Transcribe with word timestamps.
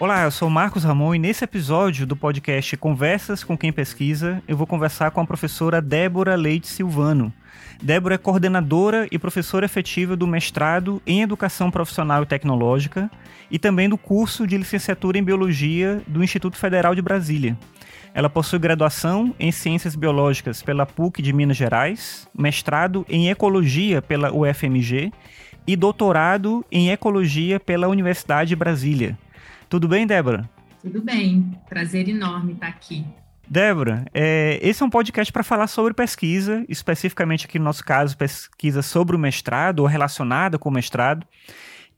Olá, 0.00 0.22
eu 0.22 0.30
sou 0.30 0.48
Marcos 0.48 0.84
Ramon 0.84 1.16
e 1.16 1.18
nesse 1.18 1.42
episódio 1.42 2.06
do 2.06 2.14
podcast 2.14 2.76
Conversas 2.76 3.42
com 3.42 3.58
quem 3.58 3.72
pesquisa, 3.72 4.40
eu 4.46 4.56
vou 4.56 4.66
conversar 4.66 5.10
com 5.10 5.20
a 5.20 5.26
professora 5.26 5.82
Débora 5.82 6.36
Leite 6.36 6.68
Silvano. 6.68 7.32
Débora 7.82 8.14
é 8.14 8.18
coordenadora 8.18 9.08
e 9.10 9.18
professora 9.18 9.66
efetiva 9.66 10.16
do 10.16 10.26
mestrado 10.26 11.02
em 11.04 11.22
Educação 11.22 11.68
Profissional 11.70 12.22
e 12.22 12.26
Tecnológica 12.26 13.10
e 13.50 13.58
também 13.58 13.88
do 13.88 13.98
curso 13.98 14.46
de 14.46 14.56
licenciatura 14.56 15.18
em 15.18 15.22
Biologia 15.22 16.00
do 16.06 16.22
Instituto 16.22 16.56
Federal 16.56 16.94
de 16.94 17.02
Brasília. 17.02 17.58
Ela 18.18 18.28
possui 18.28 18.58
graduação 18.58 19.32
em 19.38 19.52
Ciências 19.52 19.94
Biológicas 19.94 20.60
pela 20.60 20.84
PUC 20.84 21.22
de 21.22 21.32
Minas 21.32 21.56
Gerais, 21.56 22.28
mestrado 22.36 23.06
em 23.08 23.30
Ecologia 23.30 24.02
pela 24.02 24.34
UFMG 24.34 25.12
e 25.64 25.76
doutorado 25.76 26.66
em 26.68 26.90
Ecologia 26.90 27.60
pela 27.60 27.86
Universidade 27.86 28.48
de 28.48 28.56
Brasília. 28.56 29.16
Tudo 29.68 29.86
bem, 29.86 30.04
Débora? 30.04 30.50
Tudo 30.82 31.00
bem. 31.00 31.56
Prazer 31.68 32.08
enorme 32.08 32.54
estar 32.54 32.66
aqui. 32.66 33.06
Débora, 33.48 34.04
é, 34.12 34.58
esse 34.62 34.82
é 34.82 34.86
um 34.86 34.90
podcast 34.90 35.32
para 35.32 35.44
falar 35.44 35.68
sobre 35.68 35.94
pesquisa, 35.94 36.64
especificamente 36.68 37.46
aqui 37.46 37.56
no 37.56 37.66
nosso 37.66 37.84
caso, 37.84 38.18
pesquisa 38.18 38.82
sobre 38.82 39.14
o 39.14 39.18
mestrado 39.18 39.78
ou 39.78 39.86
relacionada 39.86 40.58
com 40.58 40.70
o 40.70 40.72
mestrado. 40.72 41.24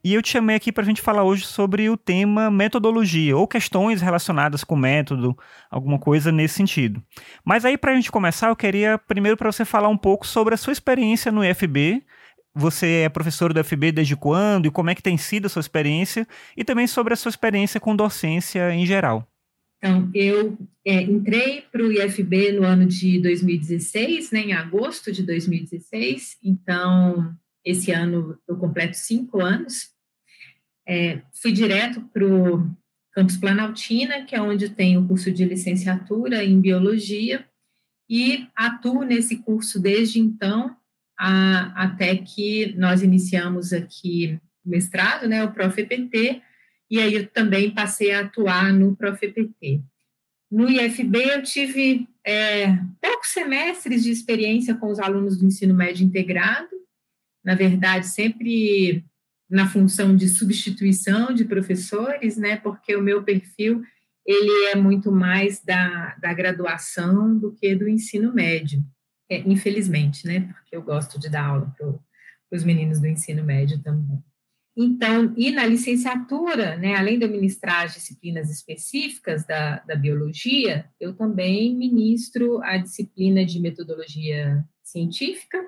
E 0.03 0.15
eu 0.15 0.23
te 0.23 0.31
chamei 0.31 0.57
aqui 0.57 0.73
para 0.73 0.83
a 0.83 0.87
gente 0.87 1.03
falar 1.03 1.25
hoje 1.25 1.45
sobre 1.45 1.91
o 1.91 1.97
tema 1.97 2.51
metodologia 2.51 3.37
ou 3.37 3.47
questões 3.47 4.01
relacionadas 4.01 4.65
com 4.65 4.75
método, 4.75 5.37
alguma 5.71 5.99
coisa 5.99 6.33
nesse 6.33 6.55
sentido. 6.55 7.03
Mas 7.45 7.67
aí, 7.67 7.77
para 7.77 7.93
a 7.93 7.95
gente 7.95 8.11
começar, 8.11 8.49
eu 8.49 8.57
queria 8.57 8.97
primeiro 8.97 9.37
para 9.37 9.53
você 9.53 9.65
falar 9.65 9.89
um 9.89 9.99
pouco 9.99 10.27
sobre 10.27 10.55
a 10.55 10.57
sua 10.57 10.73
experiência 10.73 11.31
no 11.31 11.45
IFB, 11.45 12.03
você 12.55 13.03
é 13.05 13.09
professor 13.09 13.53
do 13.53 13.63
FB 13.63 13.93
desde 13.93 14.17
quando 14.17 14.67
e 14.67 14.71
como 14.71 14.91
é 14.91 14.95
que 14.95 15.03
tem 15.03 15.17
sido 15.17 15.47
a 15.47 15.49
sua 15.49 15.61
experiência 15.61 16.27
e 16.57 16.65
também 16.65 16.87
sobre 16.87 17.13
a 17.13 17.17
sua 17.17 17.29
experiência 17.29 17.79
com 17.79 17.95
docência 17.95 18.75
em 18.75 18.85
geral. 18.87 19.27
Então, 19.79 20.11
eu 20.15 20.59
é, 20.85 21.01
entrei 21.03 21.63
para 21.73 21.83
o 21.83 21.93
IFB 21.93 22.53
no 22.53 22.65
ano 22.65 22.87
de 22.87 23.19
2016, 23.21 24.31
né, 24.31 24.41
em 24.41 24.53
agosto 24.53 25.11
de 25.11 25.23
2016, 25.23 26.37
então 26.43 27.35
esse 27.65 27.91
ano 27.93 28.39
eu 28.49 28.57
completo 28.57 28.97
cinco 28.97 29.41
anos. 29.41 29.91
É, 30.87 31.23
fui 31.41 31.53
direto 31.53 32.01
para 32.13 32.25
o 32.25 32.69
Campus 33.13 33.37
Planaltina, 33.37 34.25
que 34.25 34.35
é 34.35 34.41
onde 34.41 34.71
tem 34.71 34.97
o 34.97 35.07
curso 35.07 35.31
de 35.31 35.45
licenciatura 35.45 36.45
em 36.45 36.61
Biologia, 36.61 37.47
e 38.09 38.49
atuo 38.57 39.05
nesse 39.05 39.37
curso 39.37 39.81
desde 39.81 40.19
então, 40.19 40.77
a, 41.19 41.85
até 41.85 42.17
que 42.17 42.75
nós 42.77 43.03
iniciamos 43.03 43.73
aqui 43.73 44.41
o 44.65 44.71
mestrado, 44.71 45.29
né, 45.29 45.45
o 45.45 45.53
ProfEPT, 45.53 46.43
e 46.91 46.99
aí 46.99 47.15
eu 47.15 47.27
também 47.29 47.71
passei 47.71 48.13
a 48.13 48.21
atuar 48.21 48.73
no 48.73 48.97
ProfEPT. 48.97 49.81
No 50.51 50.69
IFB 50.69 51.19
eu 51.19 51.43
tive 51.43 52.09
é, 52.27 52.77
poucos 53.01 53.29
semestres 53.29 54.03
de 54.03 54.11
experiência 54.11 54.75
com 54.75 54.91
os 54.91 54.99
alunos 54.99 55.39
do 55.39 55.47
ensino 55.47 55.73
médio 55.73 56.05
integrado, 56.05 56.69
na 57.45 57.55
verdade 57.55 58.07
sempre 58.07 59.05
na 59.49 59.69
função 59.69 60.15
de 60.15 60.29
substituição 60.29 61.35
de 61.35 61.45
professores, 61.45 62.37
né, 62.37 62.57
porque 62.57 62.95
o 62.95 63.03
meu 63.03 63.23
perfil 63.25 63.83
ele 64.25 64.69
é 64.71 64.77
muito 64.77 65.11
mais 65.11 65.63
da, 65.65 66.15
da 66.21 66.33
graduação 66.33 67.37
do 67.37 67.53
que 67.53 67.75
do 67.75 67.89
ensino 67.89 68.33
médio 68.33 68.85
é, 69.31 69.39
infelizmente, 69.47 70.27
né? 70.27 70.41
Porque 70.41 70.75
eu 70.75 70.83
gosto 70.83 71.19
de 71.19 71.31
dar 71.31 71.47
aula 71.47 71.73
para 71.79 71.95
os 72.51 72.65
meninos 72.65 72.99
do 72.99 73.07
ensino 73.07 73.45
médio 73.45 73.81
também. 73.81 74.19
Então, 74.77 75.33
e 75.37 75.53
na 75.53 75.65
licenciatura, 75.65 76.77
né, 76.77 76.97
além 76.97 77.19
de 77.19 77.25
eu 77.25 77.31
ministrar 77.31 77.85
as 77.85 77.95
disciplinas 77.95 78.51
específicas 78.51 79.47
da, 79.47 79.79
da 79.81 79.95
biologia, 79.95 80.89
eu 80.99 81.15
também 81.15 81.77
ministro 81.77 82.61
a 82.63 82.77
disciplina 82.77 83.45
de 83.45 83.61
metodologia 83.61 84.65
científica 84.83 85.59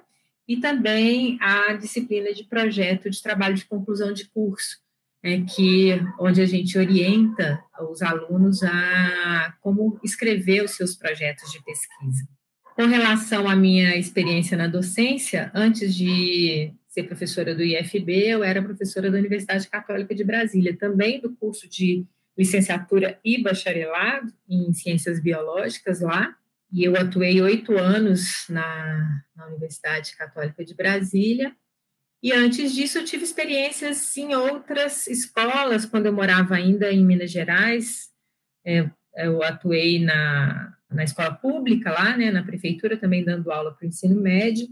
e 0.52 0.60
também 0.60 1.38
a 1.40 1.72
disciplina 1.72 2.30
de 2.34 2.44
projeto 2.44 3.08
de 3.08 3.22
trabalho 3.22 3.54
de 3.54 3.64
conclusão 3.64 4.12
de 4.12 4.28
curso, 4.28 4.76
né, 5.24 5.46
que 5.48 5.98
onde 6.20 6.42
a 6.42 6.46
gente 6.46 6.76
orienta 6.76 7.64
os 7.90 8.02
alunos 8.02 8.62
a 8.62 9.56
como 9.62 9.98
escrever 10.04 10.62
os 10.62 10.72
seus 10.72 10.94
projetos 10.94 11.50
de 11.50 11.64
pesquisa. 11.64 12.28
Com 12.76 12.84
relação 12.84 13.48
à 13.48 13.56
minha 13.56 13.96
experiência 13.96 14.54
na 14.54 14.66
docência, 14.66 15.50
antes 15.54 15.94
de 15.94 16.74
ser 16.86 17.04
professora 17.04 17.54
do 17.54 17.62
IFB, 17.62 18.12
eu 18.28 18.44
era 18.44 18.62
professora 18.62 19.10
da 19.10 19.16
Universidade 19.16 19.66
Católica 19.68 20.14
de 20.14 20.22
Brasília, 20.22 20.76
também 20.76 21.18
do 21.18 21.32
curso 21.34 21.66
de 21.66 22.04
licenciatura 22.36 23.18
e 23.24 23.42
bacharelado 23.42 24.30
em 24.46 24.70
ciências 24.74 25.18
biológicas 25.18 26.02
lá. 26.02 26.36
E 26.72 26.84
eu 26.84 26.96
atuei 26.96 27.40
oito 27.42 27.76
anos 27.76 28.46
na, 28.48 29.22
na 29.36 29.46
Universidade 29.46 30.16
Católica 30.16 30.64
de 30.64 30.74
Brasília. 30.74 31.54
E 32.22 32.32
antes 32.32 32.72
disso, 32.74 32.98
eu 32.98 33.04
tive 33.04 33.24
experiências 33.24 34.16
em 34.16 34.34
outras 34.34 35.06
escolas, 35.06 35.84
quando 35.84 36.06
eu 36.06 36.12
morava 36.12 36.54
ainda 36.54 36.90
em 36.90 37.04
Minas 37.04 37.30
Gerais. 37.30 38.10
É, 38.64 38.88
eu 39.16 39.42
atuei 39.42 40.02
na 40.02 40.72
na 40.92 41.04
escola 41.04 41.34
pública 41.34 41.90
lá, 41.90 42.16
né, 42.16 42.30
na 42.30 42.42
prefeitura, 42.42 42.96
também 42.96 43.24
dando 43.24 43.50
aula 43.50 43.72
para 43.72 43.84
o 43.84 43.88
ensino 43.88 44.20
médio, 44.20 44.68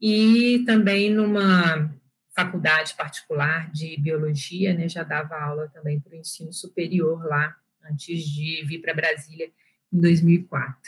e 0.00 0.62
também 0.66 1.12
numa 1.12 1.94
faculdade 2.34 2.94
particular 2.94 3.70
de 3.70 4.00
biologia, 4.00 4.72
né, 4.72 4.88
já 4.88 5.02
dava 5.02 5.36
aula 5.36 5.68
também 5.68 6.00
para 6.00 6.12
o 6.12 6.16
ensino 6.16 6.52
superior 6.52 7.24
lá, 7.24 7.54
antes 7.84 8.24
de 8.24 8.64
vir 8.64 8.80
para 8.80 8.94
Brasília 8.94 9.50
em 9.92 10.00
2004. 10.00 10.80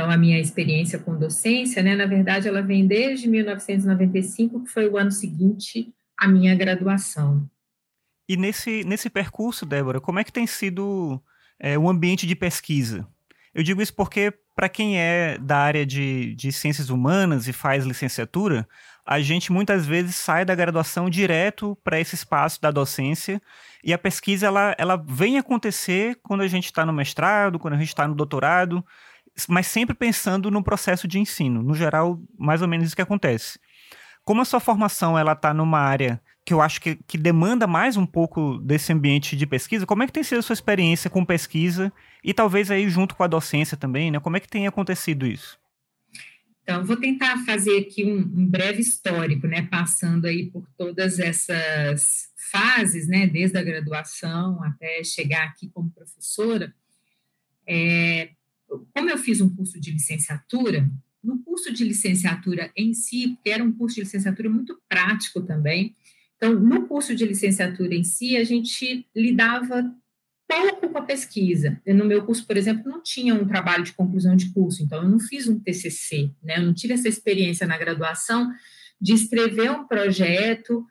Então, 0.00 0.10
a 0.10 0.16
minha 0.16 0.40
experiência 0.40 0.98
com 0.98 1.18
docência, 1.18 1.82
né, 1.82 1.94
na 1.94 2.06
verdade, 2.06 2.48
ela 2.48 2.62
vem 2.62 2.86
desde 2.86 3.28
1995, 3.28 4.64
que 4.64 4.70
foi 4.70 4.88
o 4.88 4.96
ano 4.96 5.12
seguinte 5.12 5.92
à 6.18 6.26
minha 6.26 6.54
graduação. 6.54 7.46
E 8.26 8.34
nesse, 8.34 8.82
nesse 8.84 9.10
percurso, 9.10 9.66
Débora, 9.66 10.00
como 10.00 10.18
é 10.18 10.24
que 10.24 10.32
tem 10.32 10.46
sido 10.46 11.22
é, 11.58 11.78
o 11.78 11.86
ambiente 11.86 12.26
de 12.26 12.34
pesquisa? 12.34 13.06
Eu 13.52 13.62
digo 13.62 13.82
isso 13.82 13.92
porque, 13.92 14.32
para 14.56 14.70
quem 14.70 14.98
é 14.98 15.36
da 15.36 15.58
área 15.58 15.84
de, 15.84 16.34
de 16.34 16.50
ciências 16.50 16.88
humanas 16.88 17.46
e 17.46 17.52
faz 17.52 17.84
licenciatura, 17.84 18.66
a 19.04 19.20
gente 19.20 19.52
muitas 19.52 19.84
vezes 19.84 20.16
sai 20.16 20.46
da 20.46 20.54
graduação 20.54 21.10
direto 21.10 21.76
para 21.84 22.00
esse 22.00 22.14
espaço 22.14 22.58
da 22.58 22.70
docência 22.70 23.42
e 23.84 23.92
a 23.92 23.98
pesquisa 23.98 24.46
ela, 24.46 24.74
ela 24.78 24.96
vem 24.96 25.36
acontecer 25.36 26.18
quando 26.22 26.40
a 26.40 26.48
gente 26.48 26.66
está 26.66 26.86
no 26.86 26.92
mestrado, 26.92 27.58
quando 27.58 27.74
a 27.74 27.78
gente 27.78 27.88
está 27.88 28.08
no 28.08 28.14
doutorado, 28.14 28.82
mas 29.48 29.66
sempre 29.66 29.94
pensando 29.94 30.50
no 30.50 30.62
processo 30.62 31.06
de 31.06 31.18
ensino. 31.18 31.62
No 31.62 31.74
geral, 31.74 32.20
mais 32.38 32.62
ou 32.62 32.68
menos 32.68 32.86
isso 32.86 32.96
que 32.96 33.02
acontece. 33.02 33.58
Como 34.24 34.40
a 34.40 34.44
sua 34.44 34.60
formação 34.60 35.18
ela 35.18 35.32
está 35.32 35.52
numa 35.54 35.80
área 35.80 36.20
que 36.44 36.54
eu 36.54 36.60
acho 36.60 36.80
que, 36.80 36.96
que 37.06 37.18
demanda 37.18 37.66
mais 37.66 37.96
um 37.96 38.06
pouco 38.06 38.58
desse 38.58 38.92
ambiente 38.92 39.36
de 39.36 39.46
pesquisa. 39.46 39.86
Como 39.86 40.02
é 40.02 40.06
que 40.06 40.12
tem 40.12 40.22
sido 40.22 40.38
a 40.38 40.42
sua 40.42 40.54
experiência 40.54 41.10
com 41.10 41.24
pesquisa 41.24 41.92
e 42.24 42.34
talvez 42.34 42.70
aí 42.70 42.88
junto 42.88 43.14
com 43.14 43.22
a 43.22 43.28
docência 43.28 43.76
também, 43.76 44.10
né? 44.10 44.20
Como 44.20 44.36
é 44.36 44.40
que 44.40 44.48
tem 44.48 44.66
acontecido 44.66 45.26
isso? 45.26 45.58
Então, 46.62 46.84
vou 46.84 46.96
tentar 46.96 47.44
fazer 47.44 47.78
aqui 47.78 48.04
um, 48.04 48.18
um 48.18 48.46
breve 48.46 48.80
histórico, 48.80 49.46
né? 49.46 49.62
Passando 49.62 50.26
aí 50.26 50.50
por 50.50 50.68
todas 50.76 51.18
essas 51.18 52.30
fases, 52.50 53.08
né? 53.08 53.26
Desde 53.26 53.58
a 53.58 53.62
graduação 53.62 54.62
até 54.62 55.02
chegar 55.02 55.44
aqui 55.44 55.68
como 55.68 55.90
professora. 55.90 56.74
É, 57.66 58.30
como 58.94 59.10
eu 59.10 59.18
fiz 59.18 59.40
um 59.40 59.54
curso 59.54 59.80
de 59.80 59.90
licenciatura, 59.90 60.88
no 61.22 61.38
curso 61.42 61.72
de 61.72 61.84
licenciatura 61.84 62.70
em 62.76 62.94
si, 62.94 63.38
que 63.42 63.50
era 63.50 63.62
um 63.62 63.72
curso 63.72 63.96
de 63.96 64.02
licenciatura 64.02 64.48
muito 64.48 64.80
prático 64.88 65.42
também, 65.42 65.94
então, 66.40 66.58
no 66.58 66.86
curso 66.88 67.14
de 67.14 67.26
licenciatura 67.26 67.94
em 67.94 68.02
si, 68.02 68.34
a 68.34 68.44
gente 68.44 69.06
lidava 69.14 69.94
pouco 70.48 70.88
com 70.88 70.98
a 70.98 71.02
pesquisa. 71.02 71.78
No 71.86 72.06
meu 72.06 72.24
curso, 72.24 72.46
por 72.46 72.56
exemplo, 72.56 72.90
não 72.90 73.02
tinha 73.02 73.34
um 73.34 73.46
trabalho 73.46 73.84
de 73.84 73.92
conclusão 73.92 74.34
de 74.34 74.50
curso, 74.50 74.82
então 74.82 75.02
eu 75.02 75.08
não 75.08 75.20
fiz 75.20 75.46
um 75.46 75.60
TCC, 75.60 76.30
né? 76.42 76.56
Eu 76.56 76.62
não 76.62 76.72
tive 76.72 76.94
essa 76.94 77.08
experiência 77.08 77.66
na 77.66 77.76
graduação 77.76 78.50
de 78.98 79.12
escrever 79.12 79.70
um 79.70 79.86
projeto 79.86 80.84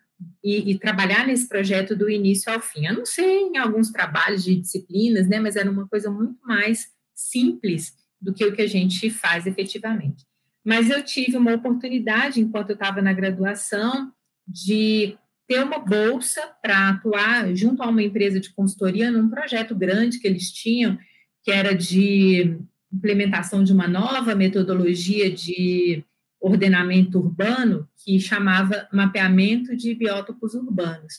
e, 0.43 0.71
e, 0.71 0.77
trabalhar 0.77 1.25
nesse 1.25 1.49
projeto 1.49 1.95
do 1.95 2.09
início 2.09 2.51
ao 2.53 2.61
fim. 2.61 2.85
Eu 2.85 2.93
não 2.93 3.05
sei 3.05 3.47
em 3.47 3.57
alguns 3.57 3.89
trabalhos 3.89 4.43
de 4.43 4.55
disciplinas, 4.55 5.27
né? 5.27 5.39
Mas 5.39 5.55
era 5.55 5.69
uma 5.69 5.87
coisa 5.87 6.11
muito 6.11 6.39
mais 6.45 6.89
simples 7.19 7.93
do 8.21 8.33
que 8.33 8.45
o 8.45 8.53
que 8.53 8.61
a 8.61 8.67
gente 8.67 9.09
faz 9.09 9.45
efetivamente. 9.45 10.25
Mas 10.63 10.89
eu 10.89 11.03
tive 11.03 11.37
uma 11.37 11.53
oportunidade, 11.53 12.41
enquanto 12.41 12.69
eu 12.69 12.73
estava 12.73 13.01
na 13.01 13.13
graduação, 13.13 14.11
de 14.47 15.17
ter 15.47 15.63
uma 15.63 15.79
bolsa 15.79 16.41
para 16.61 16.89
atuar 16.89 17.55
junto 17.55 17.81
a 17.81 17.87
uma 17.87 18.03
empresa 18.03 18.39
de 18.39 18.53
consultoria 18.53 19.09
num 19.09 19.29
projeto 19.29 19.75
grande 19.75 20.19
que 20.19 20.27
eles 20.27 20.51
tinham, 20.51 20.97
que 21.43 21.51
era 21.51 21.73
de 21.73 22.57
implementação 22.91 23.63
de 23.63 23.73
uma 23.73 23.87
nova 23.87 24.35
metodologia 24.35 25.31
de 25.31 26.03
ordenamento 26.39 27.19
urbano 27.19 27.87
que 28.03 28.19
chamava 28.19 28.87
Mapeamento 28.93 29.75
de 29.75 29.93
Biótopos 29.93 30.53
Urbanos. 30.53 31.15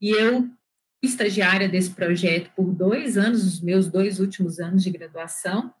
E 0.00 0.10
eu 0.10 0.48
estagiária 1.04 1.68
desse 1.68 1.90
projeto 1.90 2.50
por 2.56 2.72
dois 2.72 3.16
anos, 3.16 3.44
os 3.44 3.60
meus 3.60 3.88
dois 3.88 4.20
últimos 4.20 4.58
anos 4.58 4.82
de 4.82 4.90
graduação, 4.90 5.72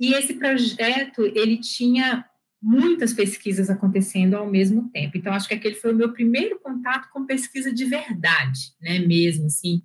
e 0.00 0.14
esse 0.14 0.34
projeto, 0.34 1.22
ele 1.34 1.58
tinha 1.58 2.24
muitas 2.60 3.12
pesquisas 3.12 3.68
acontecendo 3.68 4.34
ao 4.34 4.48
mesmo 4.48 4.88
tempo. 4.90 5.16
Então, 5.16 5.32
acho 5.32 5.48
que 5.48 5.54
aquele 5.54 5.74
foi 5.74 5.92
o 5.92 5.96
meu 5.96 6.12
primeiro 6.12 6.60
contato 6.60 7.08
com 7.12 7.26
pesquisa 7.26 7.72
de 7.72 7.84
verdade, 7.84 8.72
né, 8.80 9.00
mesmo, 9.00 9.46
assim, 9.46 9.82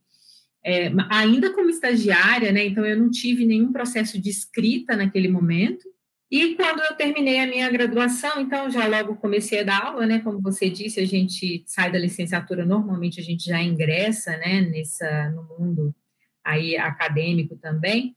é, 0.64 0.92
ainda 1.10 1.54
como 1.54 1.70
estagiária, 1.70 2.52
né, 2.52 2.66
então 2.66 2.86
eu 2.86 2.98
não 2.98 3.10
tive 3.10 3.46
nenhum 3.46 3.72
processo 3.72 4.20
de 4.22 4.30
escrita 4.30 4.96
naquele 4.96 5.28
momento, 5.28 5.88
e 6.30 6.56
quando 6.56 6.82
eu 6.82 6.96
terminei 6.96 7.40
a 7.40 7.48
minha 7.48 7.70
graduação, 7.70 8.42
então 8.42 8.70
já 8.70 8.86
logo 8.86 9.16
comecei 9.16 9.62
a 9.62 9.64
dar 9.64 9.86
aula, 9.86 10.06
né? 10.06 10.20
Como 10.20 10.42
você 10.42 10.70
disse, 10.70 11.00
a 11.00 11.06
gente 11.06 11.64
sai 11.66 11.90
da 11.92 11.98
licenciatura, 11.98 12.66
normalmente 12.66 13.20
a 13.20 13.24
gente 13.24 13.46
já 13.46 13.62
ingressa, 13.62 14.36
né, 14.38 14.62
nessa, 14.62 15.30
no 15.30 15.44
mundo 15.44 15.96
aí 16.44 16.78
acadêmico 16.78 17.56
também. 17.56 18.16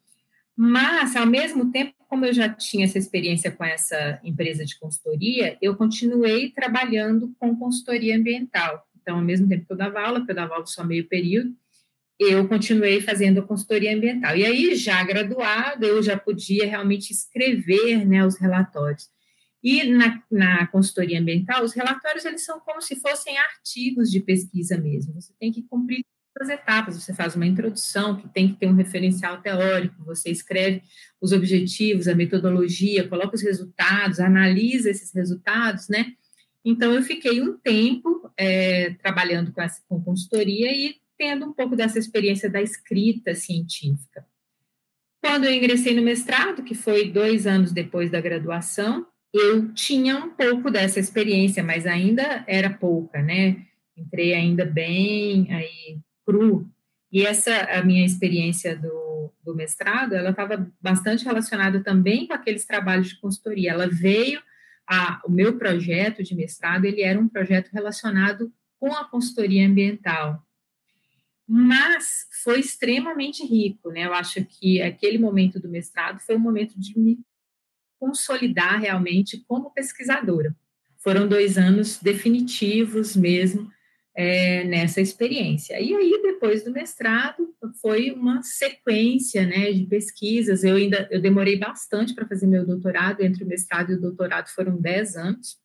Mas, 0.56 1.14
ao 1.16 1.26
mesmo 1.26 1.70
tempo, 1.70 1.94
como 2.08 2.26
eu 2.26 2.32
já 2.32 2.48
tinha 2.48 2.84
essa 2.84 2.98
experiência 2.98 3.50
com 3.50 3.64
essa 3.64 4.20
empresa 4.24 4.64
de 4.64 4.78
consultoria, 4.78 5.56
eu 5.62 5.76
continuei 5.76 6.50
trabalhando 6.50 7.34
com 7.38 7.56
consultoria 7.56 8.16
ambiental. 8.16 8.84
Então, 9.00 9.16
ao 9.16 9.24
mesmo 9.24 9.48
tempo 9.48 9.64
que 9.66 9.72
eu 9.72 9.76
dava 9.76 10.00
aula, 10.00 10.24
eu 10.28 10.34
dava 10.34 10.54
aula 10.54 10.66
só 10.66 10.84
meio 10.84 11.08
período, 11.08 11.54
eu 12.20 12.46
continuei 12.46 13.00
fazendo 13.00 13.46
consultoria 13.46 13.96
ambiental. 13.96 14.36
E 14.36 14.44
aí, 14.44 14.74
já 14.74 15.02
graduada, 15.02 15.86
eu 15.86 16.02
já 16.02 16.18
podia 16.18 16.66
realmente 16.66 17.10
escrever 17.10 18.06
né, 18.06 18.24
os 18.26 18.38
relatórios. 18.38 19.08
E 19.62 19.84
na, 19.84 20.22
na 20.30 20.66
consultoria 20.66 21.18
ambiental, 21.18 21.64
os 21.64 21.72
relatórios 21.72 22.26
eles 22.26 22.44
são 22.44 22.60
como 22.60 22.82
se 22.82 22.96
fossem 22.96 23.38
artigos 23.38 24.10
de 24.10 24.20
pesquisa 24.20 24.76
mesmo. 24.76 25.14
Você 25.14 25.32
tem 25.40 25.50
que 25.50 25.62
cumprir 25.62 26.04
todas 26.34 26.50
as 26.50 26.58
etapas. 26.58 27.02
Você 27.02 27.14
faz 27.14 27.34
uma 27.34 27.46
introdução, 27.46 28.16
que 28.16 28.28
tem 28.28 28.48
que 28.48 28.60
ter 28.60 28.66
um 28.66 28.74
referencial 28.74 29.40
teórico, 29.40 30.04
você 30.04 30.30
escreve 30.30 30.82
os 31.20 31.32
objetivos, 31.32 32.06
a 32.06 32.14
metodologia, 32.14 33.08
coloca 33.08 33.34
os 33.34 33.42
resultados, 33.42 34.20
analisa 34.20 34.90
esses 34.90 35.12
resultados, 35.14 35.88
né? 35.88 36.12
Então, 36.62 36.92
eu 36.92 37.02
fiquei 37.02 37.40
um 37.40 37.56
tempo 37.56 38.30
é, 38.36 38.90
trabalhando 39.02 39.52
com, 39.52 39.62
essa, 39.62 39.82
com 39.88 40.02
consultoria 40.02 40.70
e 40.70 40.99
tendo 41.20 41.44
um 41.44 41.52
pouco 41.52 41.76
dessa 41.76 41.98
experiência 41.98 42.48
da 42.48 42.62
escrita 42.62 43.34
científica. 43.34 44.24
Quando 45.22 45.44
eu 45.44 45.52
ingressei 45.52 45.94
no 45.94 46.00
mestrado, 46.00 46.64
que 46.64 46.74
foi 46.74 47.10
dois 47.10 47.46
anos 47.46 47.72
depois 47.72 48.10
da 48.10 48.22
graduação, 48.22 49.06
eu 49.30 49.70
tinha 49.74 50.16
um 50.16 50.30
pouco 50.30 50.70
dessa 50.70 50.98
experiência, 50.98 51.62
mas 51.62 51.86
ainda 51.86 52.42
era 52.48 52.70
pouca, 52.70 53.20
né? 53.20 53.66
Entrei 53.94 54.32
ainda 54.32 54.64
bem 54.64 55.52
aí 55.52 55.98
cru. 56.24 56.66
E 57.12 57.26
essa 57.26 57.54
a 57.64 57.84
minha 57.84 58.06
experiência 58.06 58.74
do, 58.74 59.30
do 59.44 59.54
mestrado, 59.54 60.14
ela 60.14 60.30
estava 60.30 60.72
bastante 60.80 61.22
relacionada 61.22 61.84
também 61.84 62.26
com 62.26 62.32
aqueles 62.32 62.64
trabalhos 62.64 63.10
de 63.10 63.20
consultoria. 63.20 63.72
Ela 63.72 63.86
veio 63.86 64.40
a, 64.88 65.20
o 65.26 65.30
meu 65.30 65.58
projeto 65.58 66.22
de 66.22 66.34
mestrado, 66.34 66.86
ele 66.86 67.02
era 67.02 67.20
um 67.20 67.28
projeto 67.28 67.68
relacionado 67.74 68.50
com 68.78 68.90
a 68.94 69.04
consultoria 69.04 69.66
ambiental 69.66 70.42
mas 71.52 72.28
foi 72.44 72.60
extremamente 72.60 73.44
rico, 73.44 73.90
né? 73.90 74.06
Eu 74.06 74.14
acho 74.14 74.44
que 74.44 74.80
aquele 74.80 75.18
momento 75.18 75.58
do 75.58 75.68
mestrado 75.68 76.20
foi 76.20 76.36
um 76.36 76.38
momento 76.40 76.78
de 76.78 76.96
me 76.96 77.18
consolidar 77.98 78.78
realmente 78.80 79.44
como 79.48 79.72
pesquisadora. 79.72 80.54
Foram 80.98 81.26
dois 81.26 81.58
anos 81.58 81.98
definitivos 81.98 83.16
mesmo 83.16 83.68
é, 84.14 84.62
nessa 84.62 85.00
experiência. 85.00 85.80
E 85.80 85.92
aí, 85.92 86.22
depois 86.22 86.62
do 86.62 86.70
mestrado, 86.70 87.52
foi 87.82 88.12
uma 88.12 88.44
sequência 88.44 89.44
né, 89.44 89.72
de 89.72 89.86
pesquisas. 89.86 90.62
Eu 90.62 90.76
ainda 90.76 91.08
eu 91.10 91.20
demorei 91.20 91.58
bastante 91.58 92.14
para 92.14 92.28
fazer 92.28 92.46
meu 92.46 92.64
doutorado, 92.64 93.22
entre 93.22 93.42
o 93.42 93.48
mestrado 93.48 93.90
e 93.90 93.96
o 93.96 94.00
doutorado 94.00 94.46
foram 94.50 94.80
dez 94.80 95.16
anos 95.16 95.58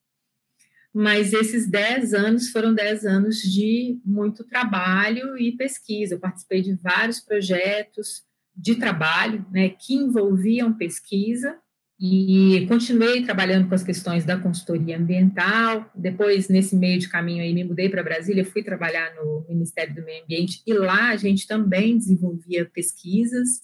mas 0.95 1.33
esses 1.33 1.67
10 1.67 2.13
anos 2.13 2.49
foram 2.51 2.73
10 2.73 3.05
anos 3.05 3.41
de 3.41 3.99
muito 4.05 4.45
trabalho 4.45 5.37
e 5.37 5.51
pesquisa. 5.51 6.15
Eu 6.15 6.19
participei 6.21 6.61
de 6.61 6.73
vários 6.75 7.19
projetos 7.19 8.23
de 8.55 8.75
trabalho 8.75 9.45
né, 9.51 9.67
que 9.67 9.93
envolviam 9.93 10.73
pesquisa 10.73 11.57
e 11.99 12.65
continuei 12.69 13.25
trabalhando 13.25 13.67
com 13.67 13.75
as 13.75 13.83
questões 13.83 14.23
da 14.23 14.39
consultoria 14.39 14.97
ambiental. 14.97 15.91
Depois, 15.93 16.47
nesse 16.47 16.77
meio 16.77 16.97
de 16.97 17.09
caminho 17.09 17.43
aí, 17.43 17.53
me 17.53 17.65
mudei 17.65 17.89
para 17.89 18.01
Brasília, 18.01 18.45
fui 18.45 18.63
trabalhar 18.63 19.13
no 19.15 19.45
Ministério 19.49 19.93
do 19.93 20.01
Meio 20.01 20.23
Ambiente 20.23 20.61
e 20.65 20.73
lá 20.73 21.09
a 21.09 21.17
gente 21.17 21.45
também 21.45 21.97
desenvolvia 21.97 22.71
pesquisas. 22.73 23.59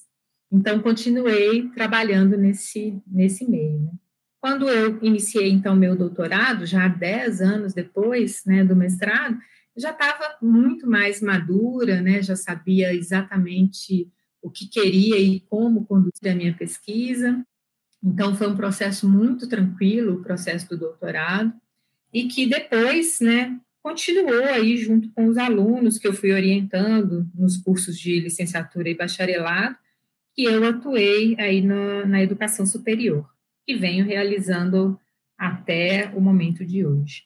Então, 0.51 0.81
continuei 0.81 1.69
trabalhando 1.69 2.35
nesse, 2.35 3.01
nesse 3.07 3.49
meio. 3.49 3.79
Né? 3.79 3.91
Quando 4.41 4.67
eu 4.67 4.97
iniciei, 5.03 5.51
então, 5.51 5.75
meu 5.75 5.95
doutorado, 5.95 6.65
já 6.65 6.88
10 6.88 7.41
anos 7.41 7.75
depois 7.75 8.41
né, 8.43 8.65
do 8.65 8.75
mestrado, 8.75 9.38
já 9.77 9.91
estava 9.91 10.35
muito 10.41 10.89
mais 10.89 11.21
madura, 11.21 12.01
né, 12.01 12.23
já 12.23 12.35
sabia 12.35 12.91
exatamente 12.91 14.11
o 14.41 14.49
que 14.49 14.67
queria 14.67 15.19
e 15.19 15.41
como 15.41 15.85
conduzir 15.85 16.31
a 16.31 16.35
minha 16.35 16.55
pesquisa. 16.55 17.45
Então, 18.03 18.35
foi 18.35 18.47
um 18.47 18.55
processo 18.55 19.07
muito 19.07 19.47
tranquilo, 19.47 20.15
o 20.15 20.23
processo 20.23 20.67
do 20.69 20.75
doutorado, 20.75 21.53
e 22.11 22.27
que 22.27 22.47
depois, 22.47 23.19
né, 23.21 23.59
continuou 23.83 24.45
aí 24.45 24.75
junto 24.75 25.11
com 25.11 25.27
os 25.27 25.38
alunos 25.38 25.99
que 25.99 26.07
eu 26.07 26.13
fui 26.13 26.31
orientando 26.31 27.29
nos 27.35 27.57
cursos 27.57 27.95
de 27.95 28.19
licenciatura 28.19 28.89
e 28.89 28.97
bacharelado, 28.97 29.77
que 30.33 30.45
eu 30.45 30.67
atuei 30.67 31.35
aí 31.39 31.61
na, 31.61 32.07
na 32.07 32.23
educação 32.23 32.65
superior 32.65 33.29
que 33.71 33.75
venho 33.75 34.06
realizando 34.06 35.00
até 35.38 36.12
o 36.13 36.19
momento 36.19 36.65
de 36.65 36.85
hoje. 36.85 37.23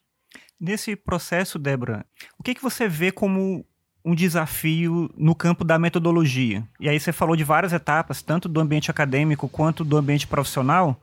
Nesse 0.59 0.95
processo, 0.95 1.57
Débora, 1.57 2.05
o 2.37 2.43
que, 2.43 2.53
que 2.53 2.61
você 2.61 2.87
vê 2.87 3.11
como 3.11 3.65
um 4.03 4.13
desafio 4.13 5.09
no 5.17 5.33
campo 5.33 5.63
da 5.63 5.79
metodologia? 5.79 6.63
E 6.79 6.87
aí 6.87 6.99
você 6.99 7.11
falou 7.11 7.35
de 7.35 7.43
várias 7.43 7.73
etapas, 7.73 8.21
tanto 8.21 8.47
do 8.47 8.59
ambiente 8.59 8.91
acadêmico 8.91 9.49
quanto 9.49 9.83
do 9.83 9.97
ambiente 9.97 10.27
profissional, 10.27 11.01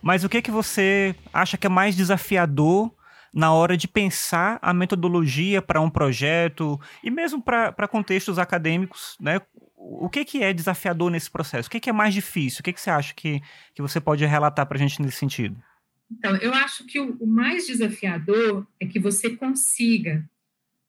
mas 0.00 0.22
o 0.24 0.28
que, 0.28 0.40
que 0.40 0.50
você 0.50 1.14
acha 1.32 1.58
que 1.58 1.66
é 1.66 1.70
mais 1.70 1.96
desafiador 1.96 2.92
na 3.34 3.52
hora 3.52 3.76
de 3.76 3.88
pensar 3.88 4.58
a 4.62 4.72
metodologia 4.72 5.60
para 5.60 5.80
um 5.80 5.90
projeto 5.90 6.80
e 7.02 7.10
mesmo 7.10 7.42
para 7.42 7.88
contextos 7.88 8.38
acadêmicos, 8.38 9.16
né? 9.20 9.40
O 9.76 10.08
que, 10.08 10.24
que 10.24 10.42
é 10.42 10.52
desafiador 10.52 11.10
nesse 11.10 11.30
processo? 11.30 11.68
O 11.68 11.70
que, 11.70 11.78
que 11.78 11.90
é 11.90 11.92
mais 11.92 12.14
difícil? 12.14 12.60
O 12.60 12.62
que, 12.62 12.72
que 12.72 12.80
você 12.80 12.90
acha 12.90 13.14
que, 13.14 13.40
que 13.74 13.82
você 13.82 14.00
pode 14.00 14.24
relatar 14.24 14.66
para 14.66 14.76
a 14.76 14.80
gente 14.80 15.00
nesse 15.02 15.18
sentido? 15.18 15.62
Então, 16.10 16.34
eu 16.36 16.52
acho 16.54 16.86
que 16.86 16.98
o, 16.98 17.16
o 17.20 17.26
mais 17.26 17.66
desafiador 17.66 18.66
é 18.80 18.86
que 18.86 18.98
você 18.98 19.30
consiga, 19.30 20.28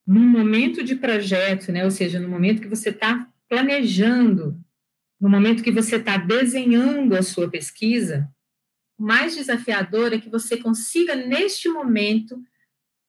num 0.05 0.27
momento 0.27 0.83
de 0.83 0.95
projeto, 0.95 1.71
né, 1.71 1.83
ou 1.83 1.91
seja, 1.91 2.19
no 2.19 2.29
momento 2.29 2.61
que 2.61 2.67
você 2.67 2.89
está 2.89 3.27
planejando, 3.49 4.59
no 5.19 5.29
momento 5.29 5.63
que 5.63 5.71
você 5.71 5.97
está 5.97 6.17
desenhando 6.17 7.15
a 7.15 7.23
sua 7.23 7.49
pesquisa, 7.49 8.31
o 8.97 9.03
mais 9.03 9.35
desafiador 9.35 10.13
é 10.13 10.19
que 10.19 10.29
você 10.29 10.57
consiga, 10.57 11.15
neste 11.15 11.67
momento, 11.67 12.41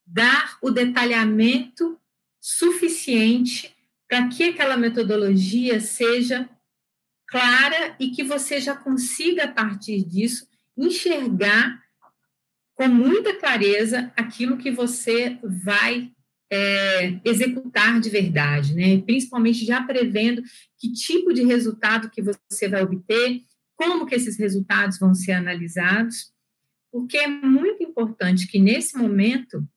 dar 0.07 0.59
o 0.63 0.71
detalhamento 0.71 1.99
suficiente 2.41 3.75
para 4.09 4.29
que 4.29 4.45
aquela 4.45 4.77
metodologia 4.77 5.81
seja 5.81 6.49
clara 7.27 7.95
e 8.01 8.11
que 8.11 8.25
você 8.25 8.61
já 8.61 8.75
consiga, 8.75 9.45
a 9.45 9.53
partir 9.53 10.03
disso, 10.03 10.49
enxergar 10.77 11.83
com 12.75 12.89
muita 12.89 13.35
clareza 13.35 14.13
aquilo 14.17 14.57
que 14.57 14.71
você 14.71 15.39
vai 15.43 16.11
é, 16.51 17.21
executar 17.25 18.01
de 18.01 18.09
verdade, 18.09 18.75
né? 18.75 19.03
Principalmente 19.03 19.67
já 19.67 19.83
prevendo 19.83 20.43
que 20.79 20.93
tipo 20.93 21.35
de 21.35 21.45
resultado 21.45 22.09
que 22.09 22.23
você 22.23 22.69
vai 22.69 22.83
obter, 22.83 23.43
como 23.77 24.07
que 24.07 24.15
esses 24.15 24.39
resultados 24.39 24.99
vão 24.99 25.15
ser 25.15 25.33
analisados, 25.33 26.33
porque 26.91 27.19
é 27.19 27.29
muito 27.29 27.83
importante 27.83 28.47
que 28.47 28.59
nesse 28.59 28.97
momento 28.97 29.69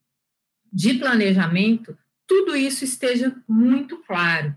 de 0.71 0.93
planejamento 0.93 1.97
tudo 2.31 2.55
isso 2.55 2.85
esteja 2.85 3.35
muito 3.45 3.97
claro. 4.07 4.55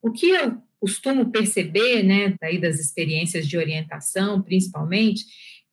O 0.00 0.12
que 0.12 0.30
eu 0.30 0.62
costumo 0.78 1.32
perceber, 1.32 2.04
né, 2.04 2.36
daí 2.40 2.60
das 2.60 2.78
experiências 2.78 3.48
de 3.48 3.58
orientação, 3.58 4.40
principalmente, 4.40 5.24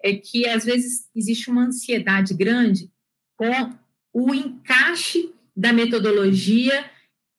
é 0.03 0.15
que 0.15 0.47
às 0.47 0.65
vezes 0.65 1.07
existe 1.15 1.51
uma 1.51 1.65
ansiedade 1.65 2.33
grande 2.33 2.89
com 3.37 3.71
o 4.11 4.33
encaixe 4.33 5.31
da 5.55 5.71
metodologia 5.71 6.89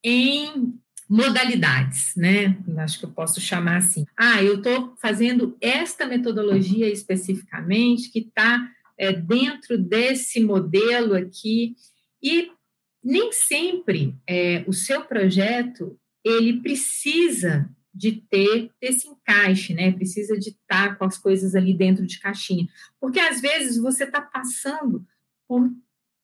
em 0.05 0.73
modalidades, 1.09 2.15
né? 2.15 2.57
Acho 2.79 3.01
que 3.01 3.07
eu 3.07 3.11
posso 3.11 3.41
chamar 3.41 3.79
assim. 3.79 4.07
Ah, 4.17 4.41
eu 4.41 4.59
estou 4.59 4.95
fazendo 5.03 5.57
esta 5.61 6.07
metodologia 6.07 6.89
especificamente 6.89 8.09
que 8.13 8.21
está 8.21 8.71
é, 8.97 9.13
dentro 9.13 9.77
desse 9.77 10.39
modelo 10.39 11.15
aqui. 11.17 11.75
E 12.23 12.53
nem 13.03 13.33
sempre 13.33 14.17
é, 14.27 14.65
o 14.67 14.73
seu 14.73 15.05
projeto 15.05 15.99
ele 16.25 16.61
precisa 16.61 17.69
de 17.93 18.13
ter 18.13 18.71
esse 18.81 19.09
encaixe, 19.09 19.75
né? 19.75 19.91
Precisa 19.93 20.39
de 20.39 20.51
estar 20.51 20.97
com 20.97 21.05
as 21.05 21.19
coisas 21.19 21.55
ali 21.55 21.75
dentro 21.75 22.07
de 22.07 22.21
caixinha. 22.21 22.69
Porque 23.01 23.19
às 23.19 23.41
vezes 23.41 23.77
você 23.77 24.05
está 24.05 24.21
passando 24.21 25.05
por 25.49 25.69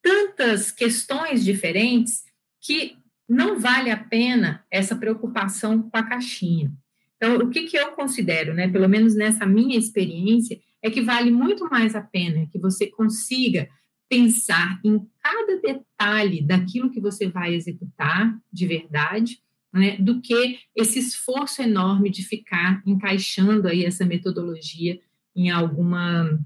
tantas 0.00 0.70
questões 0.70 1.44
diferentes 1.44 2.24
que 2.60 2.96
não 3.28 3.58
vale 3.58 3.90
a 3.90 3.96
pena 3.96 4.64
essa 4.70 4.94
preocupação 4.94 5.82
com 5.82 5.96
a 5.96 6.02
caixinha. 6.02 6.72
Então, 7.16 7.36
o 7.38 7.50
que, 7.50 7.64
que 7.64 7.76
eu 7.76 7.92
considero, 7.92 8.54
né, 8.54 8.68
pelo 8.68 8.88
menos 8.88 9.16
nessa 9.16 9.44
minha 9.44 9.76
experiência, 9.76 10.60
é 10.82 10.90
que 10.90 11.00
vale 11.00 11.30
muito 11.30 11.68
mais 11.68 11.96
a 11.96 12.00
pena 12.00 12.46
que 12.46 12.58
você 12.58 12.86
consiga 12.86 13.68
pensar 14.08 14.80
em 14.84 15.04
cada 15.22 15.60
detalhe 15.60 16.42
daquilo 16.42 16.90
que 16.90 17.00
você 17.00 17.28
vai 17.28 17.54
executar 17.54 18.38
de 18.52 18.66
verdade, 18.66 19.42
né, 19.72 19.96
do 19.98 20.20
que 20.20 20.60
esse 20.74 20.98
esforço 20.98 21.60
enorme 21.60 22.10
de 22.10 22.22
ficar 22.22 22.82
encaixando 22.86 23.68
aí 23.68 23.84
essa 23.84 24.06
metodologia 24.06 25.00
em 25.34 25.50
alguma 25.50 26.38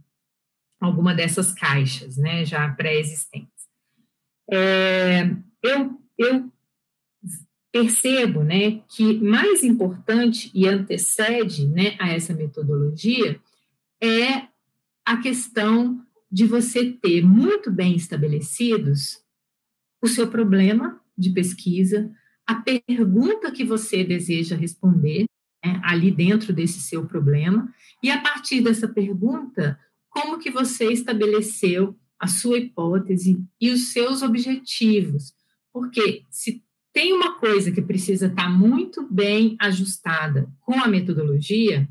alguma 0.80 1.14
dessas 1.14 1.52
caixas, 1.52 2.16
né, 2.16 2.42
já 2.44 2.66
pré-existentes. 2.70 3.68
É, 4.50 5.30
eu, 5.62 6.00
eu 6.16 6.50
percebo, 7.70 8.42
né, 8.42 8.80
que 8.88 9.20
mais 9.20 9.62
importante 9.62 10.50
e 10.54 10.66
antecede, 10.66 11.68
né, 11.68 11.96
a 12.00 12.08
essa 12.08 12.32
metodologia 12.32 13.38
é 14.02 14.48
a 15.04 15.18
questão 15.18 16.04
de 16.30 16.46
você 16.46 16.92
ter 16.92 17.22
muito 17.22 17.70
bem 17.70 17.96
estabelecidos 17.96 19.18
o 20.02 20.06
seu 20.06 20.28
problema 20.28 21.00
de 21.16 21.30
pesquisa, 21.30 22.10
a 22.46 22.54
pergunta 22.54 23.50
que 23.50 23.64
você 23.64 24.02
deseja 24.04 24.56
responder 24.56 25.26
né, 25.64 25.80
ali 25.84 26.10
dentro 26.10 26.52
desse 26.52 26.80
seu 26.80 27.06
problema, 27.06 27.72
e 28.02 28.10
a 28.10 28.20
partir 28.20 28.62
dessa 28.62 28.88
pergunta, 28.88 29.78
como 30.08 30.38
que 30.38 30.50
você 30.50 30.90
estabeleceu 30.92 31.96
a 32.18 32.26
sua 32.26 32.58
hipótese 32.58 33.42
e 33.60 33.70
os 33.70 33.92
seus 33.92 34.22
objetivos. 34.22 35.32
Porque 35.72 36.24
se 36.30 36.62
tem 36.92 37.12
uma 37.12 37.38
coisa 37.38 37.70
que 37.70 37.80
precisa 37.80 38.26
estar 38.26 38.48
muito 38.48 39.06
bem 39.10 39.56
ajustada 39.60 40.50
com 40.60 40.74
a 40.80 40.88
metodologia, 40.88 41.88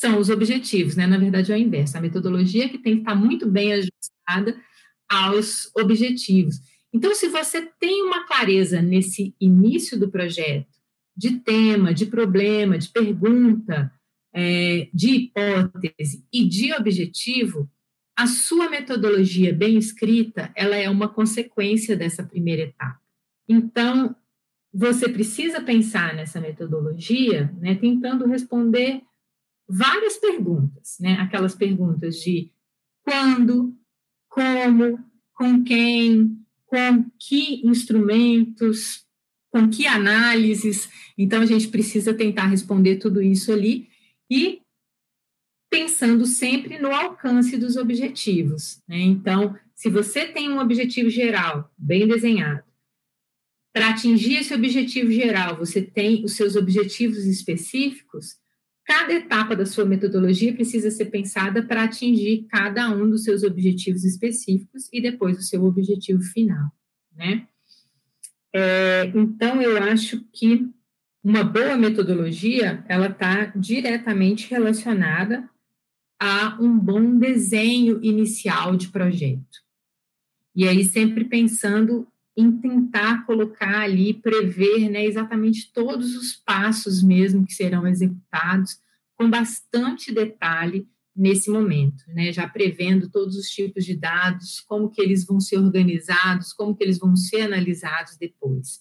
são 0.00 0.18
os 0.18 0.30
objetivos, 0.30 0.96
né? 0.96 1.06
Na 1.06 1.18
verdade, 1.18 1.52
é 1.52 1.54
o 1.54 1.58
inverso. 1.58 1.98
A 1.98 2.00
metodologia 2.00 2.70
que 2.70 2.78
tem 2.78 2.94
que 2.94 3.00
estar 3.00 3.14
muito 3.14 3.46
bem 3.46 3.74
ajustada 3.74 4.58
aos 5.06 5.70
objetivos. 5.76 6.56
Então, 6.90 7.14
se 7.14 7.28
você 7.28 7.68
tem 7.78 8.02
uma 8.02 8.26
clareza 8.26 8.80
nesse 8.80 9.34
início 9.38 10.00
do 10.00 10.10
projeto, 10.10 10.70
de 11.14 11.40
tema, 11.40 11.92
de 11.92 12.06
problema, 12.06 12.78
de 12.78 12.88
pergunta, 12.88 13.92
é, 14.32 14.88
de 14.94 15.10
hipótese 15.10 16.24
e 16.32 16.48
de 16.48 16.72
objetivo, 16.72 17.70
a 18.16 18.26
sua 18.26 18.70
metodologia 18.70 19.52
bem 19.52 19.76
escrita, 19.76 20.50
ela 20.56 20.76
é 20.76 20.88
uma 20.88 21.08
consequência 21.08 21.94
dessa 21.94 22.22
primeira 22.22 22.62
etapa. 22.62 22.98
Então, 23.46 24.16
você 24.72 25.10
precisa 25.10 25.60
pensar 25.60 26.14
nessa 26.14 26.40
metodologia, 26.40 27.52
né, 27.60 27.74
tentando 27.74 28.26
responder 28.26 29.02
várias 29.70 30.16
perguntas, 30.16 30.96
né, 30.98 31.14
aquelas 31.20 31.54
perguntas 31.54 32.16
de 32.16 32.52
quando, 33.02 33.76
como, 34.28 34.98
com 35.32 35.62
quem, 35.62 36.38
com 36.66 37.04
que 37.18 37.66
instrumentos, 37.66 39.06
com 39.50 39.68
que 39.68 39.86
análises. 39.86 40.88
Então, 41.16 41.40
a 41.40 41.46
gente 41.46 41.68
precisa 41.68 42.12
tentar 42.12 42.46
responder 42.46 42.96
tudo 42.96 43.22
isso 43.22 43.52
ali 43.52 43.88
e 44.28 44.60
pensando 45.70 46.26
sempre 46.26 46.78
no 46.78 46.92
alcance 46.92 47.56
dos 47.56 47.76
objetivos. 47.76 48.82
Né? 48.88 48.98
Então, 48.98 49.56
se 49.74 49.88
você 49.88 50.26
tem 50.26 50.50
um 50.50 50.58
objetivo 50.58 51.08
geral 51.08 51.72
bem 51.78 52.06
desenhado, 52.06 52.64
para 53.72 53.90
atingir 53.90 54.38
esse 54.38 54.52
objetivo 54.52 55.12
geral, 55.12 55.56
você 55.56 55.80
tem 55.80 56.24
os 56.24 56.32
seus 56.32 56.56
objetivos 56.56 57.24
específicos, 57.24 58.36
cada 58.84 59.12
etapa 59.12 59.54
da 59.54 59.64
sua 59.64 59.84
metodologia 59.84 60.52
precisa 60.52 60.90
ser 60.90 61.06
pensada 61.06 61.62
para 61.62 61.84
atingir 61.84 62.46
cada 62.48 62.90
um 62.90 63.08
dos 63.08 63.24
seus 63.24 63.42
objetivos 63.42 64.04
específicos 64.04 64.88
e 64.92 65.00
depois 65.00 65.38
o 65.38 65.42
seu 65.42 65.64
objetivo 65.64 66.22
final, 66.22 66.70
né? 67.14 67.46
É, 68.52 69.12
então, 69.14 69.62
eu 69.62 69.80
acho 69.80 70.24
que 70.32 70.68
uma 71.22 71.44
boa 71.44 71.76
metodologia, 71.76 72.84
ela 72.88 73.06
está 73.06 73.46
diretamente 73.54 74.50
relacionada 74.50 75.48
a 76.18 76.58
um 76.60 76.78
bom 76.78 77.18
desenho 77.18 78.00
inicial 78.02 78.76
de 78.76 78.88
projeto. 78.88 79.60
E 80.54 80.66
aí, 80.66 80.84
sempre 80.84 81.24
pensando 81.24 82.09
em 82.36 82.52
tentar 82.60 83.26
colocar 83.26 83.80
ali, 83.80 84.14
prever 84.14 84.88
né, 84.88 85.04
exatamente 85.04 85.72
todos 85.72 86.14
os 86.14 86.36
passos 86.36 87.02
mesmo 87.02 87.44
que 87.44 87.52
serão 87.52 87.86
executados, 87.86 88.78
com 89.16 89.28
bastante 89.28 90.12
detalhe 90.12 90.88
nesse 91.14 91.50
momento, 91.50 92.04
né, 92.08 92.32
já 92.32 92.48
prevendo 92.48 93.10
todos 93.10 93.36
os 93.36 93.48
tipos 93.48 93.84
de 93.84 93.96
dados, 93.96 94.60
como 94.60 94.88
que 94.88 95.02
eles 95.02 95.26
vão 95.26 95.40
ser 95.40 95.58
organizados, 95.58 96.52
como 96.52 96.74
que 96.74 96.82
eles 96.82 96.98
vão 96.98 97.14
ser 97.16 97.42
analisados 97.42 98.16
depois. 98.16 98.80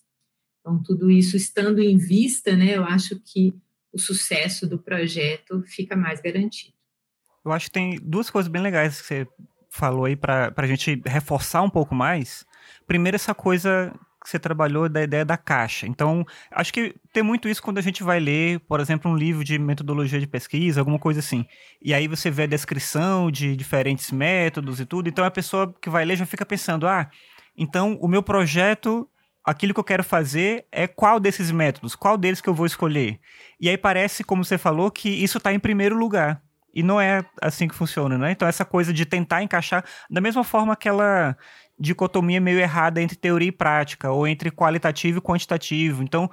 Então, 0.59 0.81
tudo 0.81 1.09
isso 1.09 1.35
estando 1.35 1.81
em 1.81 1.97
vista, 1.97 2.55
né, 2.55 2.77
eu 2.77 2.83
acho 2.85 3.19
que 3.19 3.53
o 3.91 3.97
sucesso 3.97 4.67
do 4.67 4.77
projeto 4.77 5.63
fica 5.65 5.95
mais 5.95 6.21
garantido. 6.21 6.73
Eu 7.43 7.51
acho 7.51 7.65
que 7.65 7.71
tem 7.71 7.99
duas 8.01 8.29
coisas 8.29 8.49
bem 8.49 8.61
legais 8.61 9.01
que 9.01 9.07
você 9.07 9.27
falou 9.69 10.05
aí 10.05 10.15
para 10.15 10.53
a 10.55 10.67
gente 10.67 11.01
reforçar 11.05 11.61
um 11.61 11.69
pouco 11.69 11.95
mais. 11.95 12.45
Primeiro, 12.87 13.15
essa 13.15 13.33
coisa 13.33 13.93
que 14.21 14.29
você 14.29 14.37
trabalhou 14.37 14.89
da 14.89 15.01
ideia 15.01 15.23
da 15.23 15.37
caixa. 15.37 15.87
Então, 15.87 16.25
acho 16.51 16.73
que 16.73 16.93
tem 17.13 17.23
muito 17.23 17.47
isso 17.47 17.61
quando 17.61 17.77
a 17.77 17.81
gente 17.81 18.03
vai 18.03 18.19
ler, 18.19 18.59
por 18.61 18.79
exemplo, 18.79 19.09
um 19.09 19.15
livro 19.15 19.43
de 19.43 19.57
metodologia 19.57 20.19
de 20.19 20.27
pesquisa, 20.27 20.81
alguma 20.81 20.99
coisa 20.99 21.21
assim. 21.21 21.45
E 21.81 21.93
aí 21.93 22.07
você 22.07 22.29
vê 22.29 22.43
a 22.43 22.47
descrição 22.47 23.31
de 23.31 23.55
diferentes 23.55 24.11
métodos 24.11 24.79
e 24.79 24.85
tudo. 24.85 25.07
Então, 25.07 25.23
a 25.23 25.31
pessoa 25.31 25.73
que 25.81 25.89
vai 25.89 26.03
ler 26.03 26.17
já 26.17 26.25
fica 26.25 26.45
pensando: 26.45 26.87
ah, 26.87 27.09
então 27.55 27.97
o 28.01 28.07
meu 28.07 28.21
projeto 28.21 29.09
aquilo 29.49 29.73
que 29.73 29.79
eu 29.79 29.83
quero 29.83 30.03
fazer 30.03 30.65
é 30.71 30.87
qual 30.87 31.19
desses 31.19 31.49
métodos, 31.49 31.95
qual 31.95 32.17
deles 32.17 32.41
que 32.41 32.47
eu 32.47 32.53
vou 32.53 32.65
escolher. 32.65 33.19
E 33.59 33.67
aí 33.67 33.77
parece, 33.77 34.23
como 34.23 34.43
você 34.43 34.57
falou, 34.57 34.91
que 34.91 35.09
isso 35.09 35.37
está 35.39 35.51
em 35.51 35.59
primeiro 35.59 35.97
lugar. 35.97 36.41
E 36.73 36.83
não 36.83 37.01
é 37.01 37.25
assim 37.41 37.67
que 37.67 37.73
funciona, 37.73 38.17
né? 38.17 38.31
Então, 38.31 38.47
essa 38.47 38.63
coisa 38.63 38.93
de 38.93 39.05
tentar 39.05 39.41
encaixar, 39.41 39.83
da 40.09 40.21
mesma 40.21 40.43
forma 40.43 40.73
aquela 40.73 41.35
dicotomia 41.79 42.41
meio 42.41 42.59
errada 42.59 43.01
entre 43.01 43.15
teoria 43.15 43.47
e 43.47 43.51
prática, 43.51 44.11
ou 44.11 44.27
entre 44.27 44.51
qualitativo 44.51 45.19
e 45.19 45.21
quantitativo. 45.21 46.03
Então, 46.03 46.29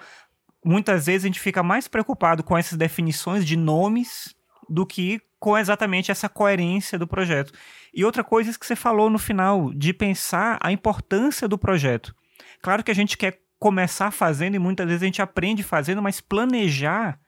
muitas 0.64 1.06
vezes 1.06 1.24
a 1.24 1.28
gente 1.28 1.40
fica 1.40 1.62
mais 1.62 1.86
preocupado 1.86 2.42
com 2.42 2.56
essas 2.58 2.76
definições 2.76 3.46
de 3.46 3.56
nomes 3.56 4.34
do 4.68 4.84
que 4.84 5.20
com 5.38 5.56
exatamente 5.56 6.10
essa 6.10 6.28
coerência 6.28 6.98
do 6.98 7.06
projeto. 7.06 7.52
E 7.94 8.04
outra 8.04 8.24
coisa 8.24 8.50
é 8.50 8.54
que 8.54 8.66
você 8.66 8.74
falou 8.74 9.08
no 9.08 9.18
final, 9.18 9.72
de 9.72 9.92
pensar 9.92 10.58
a 10.60 10.72
importância 10.72 11.46
do 11.46 11.56
projeto. 11.56 12.14
Claro 12.60 12.82
que 12.82 12.90
a 12.90 12.94
gente 12.94 13.16
quer 13.16 13.40
começar 13.58 14.10
fazendo 14.10 14.56
e 14.56 14.58
muitas 14.58 14.86
vezes 14.86 15.02
a 15.02 15.06
gente 15.06 15.22
aprende 15.22 15.62
fazendo, 15.62 16.02
mas 16.02 16.20
planejar 16.20 17.18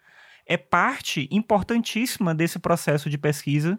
é 0.46 0.56
parte 0.56 1.28
importantíssima 1.30 2.34
desse 2.34 2.58
processo 2.58 3.08
de 3.08 3.18
pesquisa 3.18 3.78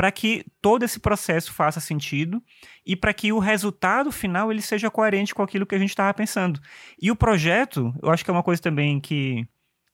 para 0.00 0.10
que 0.10 0.46
todo 0.62 0.82
esse 0.82 0.98
processo 0.98 1.52
faça 1.52 1.78
sentido 1.78 2.42
e 2.86 2.96
para 2.96 3.12
que 3.12 3.34
o 3.34 3.38
resultado 3.38 4.10
final 4.10 4.50
ele 4.50 4.62
seja 4.62 4.90
coerente 4.90 5.34
com 5.34 5.42
aquilo 5.42 5.66
que 5.66 5.74
a 5.74 5.78
gente 5.78 5.90
estava 5.90 6.14
pensando. 6.14 6.58
E 6.98 7.10
o 7.10 7.14
projeto, 7.14 7.92
eu 8.02 8.08
acho 8.08 8.24
que 8.24 8.30
é 8.30 8.32
uma 8.32 8.42
coisa 8.42 8.62
também 8.62 8.98
que, 8.98 9.46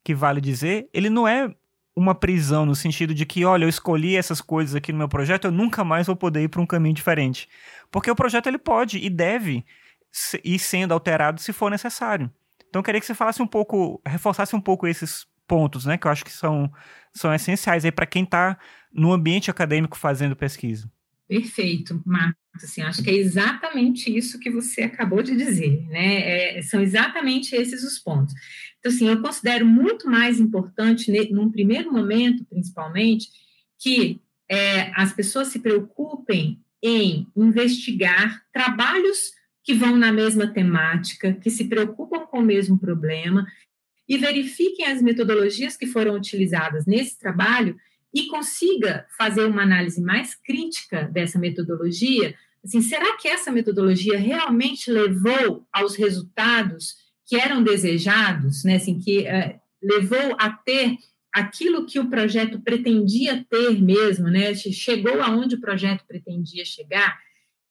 que 0.04 0.14
vale 0.14 0.40
dizer, 0.40 0.88
ele 0.94 1.10
não 1.10 1.26
é 1.26 1.52
uma 1.96 2.14
prisão 2.14 2.64
no 2.64 2.76
sentido 2.76 3.12
de 3.12 3.26
que, 3.26 3.44
olha, 3.44 3.64
eu 3.64 3.68
escolhi 3.68 4.14
essas 4.14 4.40
coisas 4.40 4.76
aqui 4.76 4.92
no 4.92 4.98
meu 4.98 5.08
projeto, 5.08 5.46
eu 5.46 5.50
nunca 5.50 5.82
mais 5.82 6.06
vou 6.06 6.14
poder 6.14 6.44
ir 6.44 6.48
para 6.50 6.62
um 6.62 6.66
caminho 6.66 6.94
diferente. 6.94 7.48
Porque 7.90 8.08
o 8.08 8.14
projeto 8.14 8.46
ele 8.46 8.58
pode 8.58 8.98
e 8.98 9.10
deve 9.10 9.64
ir 10.44 10.58
sendo 10.60 10.94
alterado 10.94 11.40
se 11.40 11.52
for 11.52 11.68
necessário. 11.68 12.30
Então 12.68 12.78
eu 12.78 12.84
queria 12.84 13.00
que 13.00 13.06
você 13.08 13.12
falasse 13.12 13.42
um 13.42 13.46
pouco, 13.48 14.00
reforçasse 14.06 14.54
um 14.54 14.60
pouco 14.60 14.86
esses 14.86 15.26
pontos, 15.46 15.86
né, 15.86 15.96
que 15.96 16.06
eu 16.06 16.10
acho 16.10 16.24
que 16.24 16.32
são, 16.32 16.70
são 17.12 17.32
essenciais 17.34 17.84
aí 17.84 17.92
para 17.92 18.06
quem 18.06 18.24
está 18.24 18.58
no 18.92 19.12
ambiente 19.12 19.50
acadêmico 19.50 19.96
fazendo 19.96 20.34
pesquisa. 20.36 20.90
Perfeito, 21.28 22.00
Marcos. 22.06 22.36
Assim, 22.62 22.80
acho 22.82 23.02
que 23.02 23.10
é 23.10 23.14
exatamente 23.14 24.16
isso 24.16 24.38
que 24.38 24.50
você 24.50 24.82
acabou 24.82 25.22
de 25.22 25.36
dizer, 25.36 25.84
né? 25.88 26.56
É, 26.58 26.62
são 26.62 26.80
exatamente 26.80 27.54
esses 27.54 27.82
os 27.82 27.98
pontos. 27.98 28.32
Então, 28.78 28.90
assim, 28.90 29.08
eu 29.08 29.20
considero 29.20 29.66
muito 29.66 30.08
mais 30.08 30.40
importante, 30.40 31.12
num 31.30 31.50
primeiro 31.50 31.92
momento, 31.92 32.44
principalmente, 32.46 33.28
que 33.78 34.22
é, 34.48 34.90
as 34.94 35.12
pessoas 35.12 35.48
se 35.48 35.58
preocupem 35.58 36.62
em 36.82 37.26
investigar 37.36 38.42
trabalhos 38.52 39.32
que 39.62 39.74
vão 39.74 39.96
na 39.96 40.12
mesma 40.12 40.46
temática, 40.46 41.32
que 41.32 41.50
se 41.50 41.64
preocupam 41.64 42.20
com 42.20 42.38
o 42.38 42.44
mesmo 42.44 42.78
problema 42.78 43.44
e 44.08 44.16
verifiquem 44.16 44.86
as 44.86 45.02
metodologias 45.02 45.76
que 45.76 45.86
foram 45.86 46.14
utilizadas 46.14 46.86
nesse 46.86 47.18
trabalho 47.18 47.76
e 48.14 48.26
consiga 48.28 49.06
fazer 49.18 49.44
uma 49.44 49.62
análise 49.62 50.00
mais 50.00 50.34
crítica 50.34 51.02
dessa 51.04 51.38
metodologia. 51.38 52.34
Assim, 52.64 52.80
será 52.80 53.16
que 53.16 53.28
essa 53.28 53.52
metodologia 53.52 54.18
realmente 54.18 54.90
levou 54.90 55.66
aos 55.72 55.96
resultados 55.96 56.94
que 57.26 57.36
eram 57.36 57.62
desejados, 57.62 58.64
né? 58.64 58.76
Assim, 58.76 58.98
que 58.98 59.20
uh, 59.20 59.60
levou 59.82 60.36
a 60.38 60.50
ter 60.50 60.96
aquilo 61.32 61.84
que 61.84 61.98
o 61.98 62.08
projeto 62.08 62.60
pretendia 62.60 63.44
ter 63.50 63.82
mesmo, 63.82 64.28
né? 64.28 64.54
Chegou 64.54 65.20
aonde 65.20 65.56
o 65.56 65.60
projeto 65.60 66.04
pretendia 66.06 66.64
chegar, 66.64 67.18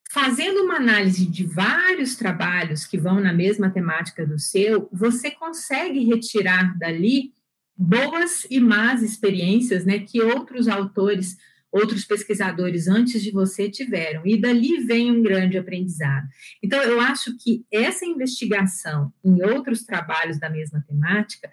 fazendo 0.10 0.64
uma 0.64 0.76
análise 0.76 1.26
de 1.26 1.46
vários 1.46 2.16
trabalhos 2.16 2.86
que 2.86 2.98
vão 2.98 3.20
na 3.20 3.34
mesma 3.34 3.70
temática 3.70 4.26
do 4.26 4.40
seu, 4.40 4.88
você 4.92 5.32
consegue 5.32 6.04
retirar 6.06 6.78
dali 6.78 7.34
boas 7.78 8.48
e 8.50 8.60
más 8.60 9.02
experiências, 9.02 9.86
né, 9.86 10.00
que 10.00 10.22
outros 10.22 10.68
autores, 10.68 11.38
outros 11.72 12.06
pesquisadores 12.06 12.88
antes 12.88 13.22
de 13.22 13.32
você 13.32 13.70
tiveram, 13.70 14.26
e 14.26 14.40
dali 14.40 14.86
vem 14.86 15.12
um 15.12 15.22
grande 15.22 15.58
aprendizado. 15.58 16.28
Então, 16.64 16.82
eu 16.82 17.02
acho 17.02 17.36
que 17.38 17.66
essa 17.72 18.06
investigação 18.06 19.12
em 19.24 19.44
outros 19.44 19.84
trabalhos 19.84 20.40
da 20.40 20.50
mesma 20.50 20.82
temática 20.88 21.52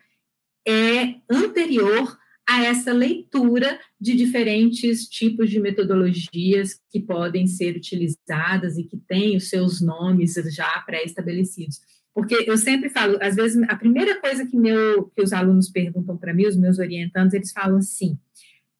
é 0.67 1.17
anterior 1.29 2.17
a 2.53 2.63
essa 2.65 2.93
leitura 2.93 3.81
de 3.99 4.15
diferentes 4.15 5.09
tipos 5.09 5.49
de 5.49 5.59
metodologias 5.59 6.79
que 6.91 7.01
podem 7.01 7.47
ser 7.47 7.77
utilizadas 7.77 8.77
e 8.77 8.85
que 8.85 8.99
têm 8.99 9.39
os 9.39 9.49
seus 9.49 9.81
nomes 9.81 10.35
já 10.55 10.69
pré-estabelecidos. 10.85 11.81
Porque 12.15 12.45
eu 12.47 12.59
sempre 12.59 12.91
falo, 12.91 13.17
às 13.23 13.37
vezes, 13.37 13.63
a 13.71 13.75
primeira 13.75 14.21
coisa 14.21 14.47
que, 14.47 14.55
meu, 14.55 15.05
que 15.17 15.23
os 15.23 15.33
alunos 15.33 15.71
perguntam 15.71 16.19
para 16.19 16.35
mim, 16.35 16.45
os 16.45 16.57
meus 16.59 16.79
orientandos, 16.79 17.33
eles 17.33 17.53
falam 17.53 17.79
assim: 17.79 18.19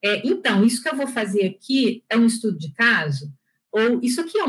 é, 0.05 0.21
então, 0.27 0.63
isso 0.67 0.83
que 0.83 0.91
eu 0.91 0.97
vou 0.97 1.07
fazer 1.07 1.47
aqui 1.47 2.05
é 2.11 2.19
um 2.19 2.27
estudo 2.27 2.59
de 2.59 2.75
caso? 2.75 3.33
Ou 3.73 4.01
isso 4.03 4.21
aqui 4.21 4.37
é 4.39 4.45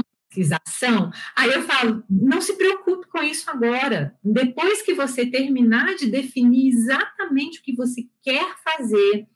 Aí 1.35 1.51
eu 1.51 1.63
falo, 1.63 2.03
não 2.09 2.41
se 2.41 2.55
preocupe 2.55 3.07
com 3.07 3.21
isso 3.21 3.49
agora. 3.49 4.15
Depois 4.23 4.81
que 4.81 4.93
você 4.93 5.25
terminar 5.25 5.95
de 5.95 6.07
definir 6.07 6.69
exatamente 6.69 7.59
o 7.59 7.63
que 7.63 7.75
você 7.75 8.07
quer 8.21 8.55
fazer, 8.63 9.27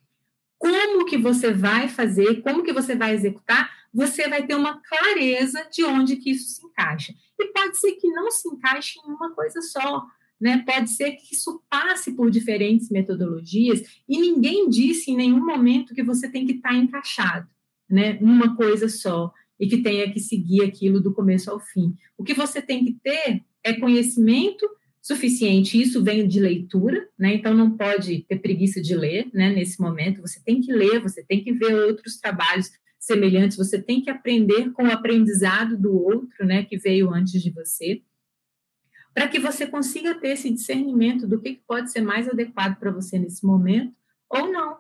como 0.58 1.06
que 1.06 1.18
você 1.18 1.54
vai 1.54 1.88
fazer, 1.88 2.42
como 2.42 2.64
que 2.64 2.74
você 2.74 2.96
vai 2.96 3.14
executar, 3.14 3.70
você 3.94 4.28
vai 4.28 4.46
ter 4.46 4.56
uma 4.56 4.82
clareza 4.82 5.68
de 5.72 5.84
onde 5.84 6.18
que 6.18 6.32
isso 6.32 6.50
se 6.50 6.66
encaixa. 6.66 7.14
E 7.40 7.48
pode 7.48 7.78
ser 7.78 7.94
que 7.94 8.08
não 8.10 8.30
se 8.32 8.48
encaixe 8.48 9.00
em 9.00 9.12
uma 9.12 9.32
coisa 9.32 9.62
só, 9.62 10.06
né? 10.40 10.64
Pode 10.66 10.90
ser 10.90 11.12
que 11.14 11.34
isso 11.34 11.64
passe 11.70 12.12
por 12.14 12.30
diferentes 12.30 12.90
metodologias 12.90 13.82
e 14.08 14.20
ninguém 14.20 14.70
disse 14.70 15.12
em 15.12 15.18
nenhum 15.18 15.46
momento 15.46 15.94
que 15.94 16.04
você 16.04 16.30
tem 16.30 16.46
que 16.46 16.54
estar 16.54 16.74
encaixado, 16.74 17.48
né, 17.90 18.18
numa 18.20 18.56
coisa 18.56 18.90
só 18.90 19.34
e 19.60 19.68
que 19.68 19.82
tenha 19.82 20.12
que 20.12 20.20
seguir 20.20 20.64
aquilo 20.64 21.02
do 21.02 21.14
começo 21.14 21.50
ao 21.50 21.60
fim. 21.60 21.96
O 22.18 22.24
que 22.24 22.34
você 22.34 22.62
tem 22.62 22.86
que 22.86 22.94
ter 22.94 23.44
é 23.64 23.74
conhecimento 23.74 24.68
suficiente, 25.02 25.82
isso 25.82 26.04
vem 26.04 26.28
de 26.28 26.40
leitura, 26.40 27.08
né? 27.18 27.34
Então 27.34 27.54
não 27.54 27.78
pode 27.78 28.26
ter 28.28 28.40
preguiça 28.40 28.82
de 28.82 28.94
ler, 28.94 29.30
né? 29.34 29.50
Nesse 29.54 29.80
momento, 29.80 30.22
você 30.22 30.42
tem 30.44 30.60
que 30.60 30.72
ler, 30.72 31.00
você 31.00 31.24
tem 31.24 31.44
que 31.44 31.54
ver 31.54 31.74
outros 31.74 32.18
trabalhos 32.18 32.70
semelhantes, 33.00 33.56
você 33.56 33.82
tem 33.82 34.02
que 34.02 34.10
aprender 34.10 34.72
com 34.72 34.84
o 34.84 34.92
aprendizado 34.92 35.78
do 35.78 35.94
outro, 35.94 36.46
né? 36.46 36.64
Que 36.64 36.78
veio 36.78 37.14
antes 37.14 37.42
de 37.42 37.50
você, 37.52 38.02
para 39.14 39.28
que 39.28 39.40
você 39.40 39.66
consiga 39.66 40.14
ter 40.14 40.30
esse 40.30 40.50
discernimento 40.50 41.26
do 41.26 41.40
que 41.40 41.62
pode 41.66 41.90
ser 41.90 42.02
mais 42.02 42.28
adequado 42.28 42.78
para 42.78 42.92
você 42.92 43.18
nesse 43.18 43.46
momento 43.46 43.96
ou 44.30 44.52
não, 44.52 44.78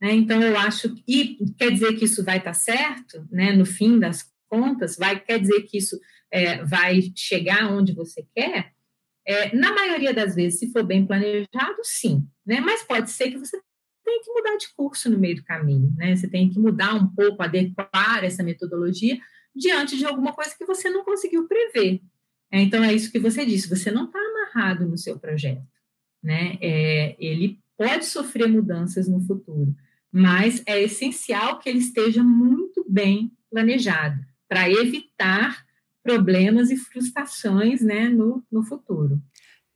né? 0.00 0.12
Então, 0.14 0.42
eu 0.42 0.56
acho, 0.56 0.94
e 1.06 1.36
quer 1.58 1.72
dizer 1.72 1.94
que 1.94 2.04
isso 2.04 2.24
vai 2.24 2.38
estar 2.38 2.54
certo, 2.54 3.26
né? 3.30 3.52
no 3.52 3.66
fim 3.66 3.98
das 3.98 4.30
contas, 4.48 4.96
vai, 4.96 5.18
quer 5.20 5.40
dizer 5.40 5.62
que 5.62 5.78
isso 5.78 5.98
é, 6.30 6.64
vai 6.64 7.12
chegar 7.14 7.70
onde 7.72 7.92
você 7.92 8.26
quer? 8.34 8.72
É, 9.26 9.54
na 9.54 9.74
maioria 9.74 10.14
das 10.14 10.34
vezes, 10.34 10.58
se 10.58 10.72
for 10.72 10.82
bem 10.82 11.06
planejado, 11.06 11.80
sim, 11.82 12.26
né? 12.46 12.60
mas 12.60 12.82
pode 12.82 13.10
ser 13.10 13.30
que 13.30 13.38
você 13.38 13.60
tenha 14.04 14.22
que 14.22 14.32
mudar 14.32 14.56
de 14.56 14.68
curso 14.74 15.10
no 15.10 15.18
meio 15.18 15.36
do 15.36 15.44
caminho, 15.44 15.92
né? 15.96 16.16
você 16.16 16.26
tem 16.26 16.48
que 16.48 16.58
mudar 16.58 16.94
um 16.94 17.08
pouco, 17.08 17.42
adequar 17.42 18.24
essa 18.24 18.42
metodologia 18.42 19.18
diante 19.54 19.98
de 19.98 20.06
alguma 20.06 20.32
coisa 20.32 20.54
que 20.56 20.64
você 20.64 20.88
não 20.88 21.04
conseguiu 21.04 21.46
prever. 21.46 22.00
É, 22.50 22.60
então, 22.62 22.82
é 22.82 22.94
isso 22.94 23.12
que 23.12 23.18
você 23.18 23.44
disse, 23.44 23.68
você 23.68 23.90
não 23.90 24.06
está 24.06 24.18
amarrado 24.18 24.86
no 24.86 24.96
seu 24.96 25.18
projeto, 25.18 25.66
né? 26.22 26.56
É, 26.62 27.14
ele 27.18 27.60
pode 27.76 28.06
sofrer 28.06 28.48
mudanças 28.48 29.06
no 29.06 29.20
futuro, 29.20 29.74
mas 30.12 30.62
é 30.66 30.80
essencial 30.82 31.58
que 31.58 31.68
ele 31.68 31.78
esteja 31.78 32.22
muito 32.22 32.84
bem 32.88 33.32
planejado 33.50 34.18
para 34.48 34.68
evitar 34.70 35.64
problemas 36.02 36.70
e 36.70 36.76
frustrações 36.76 37.82
né, 37.82 38.08
no, 38.08 38.42
no 38.50 38.62
futuro. 38.62 39.20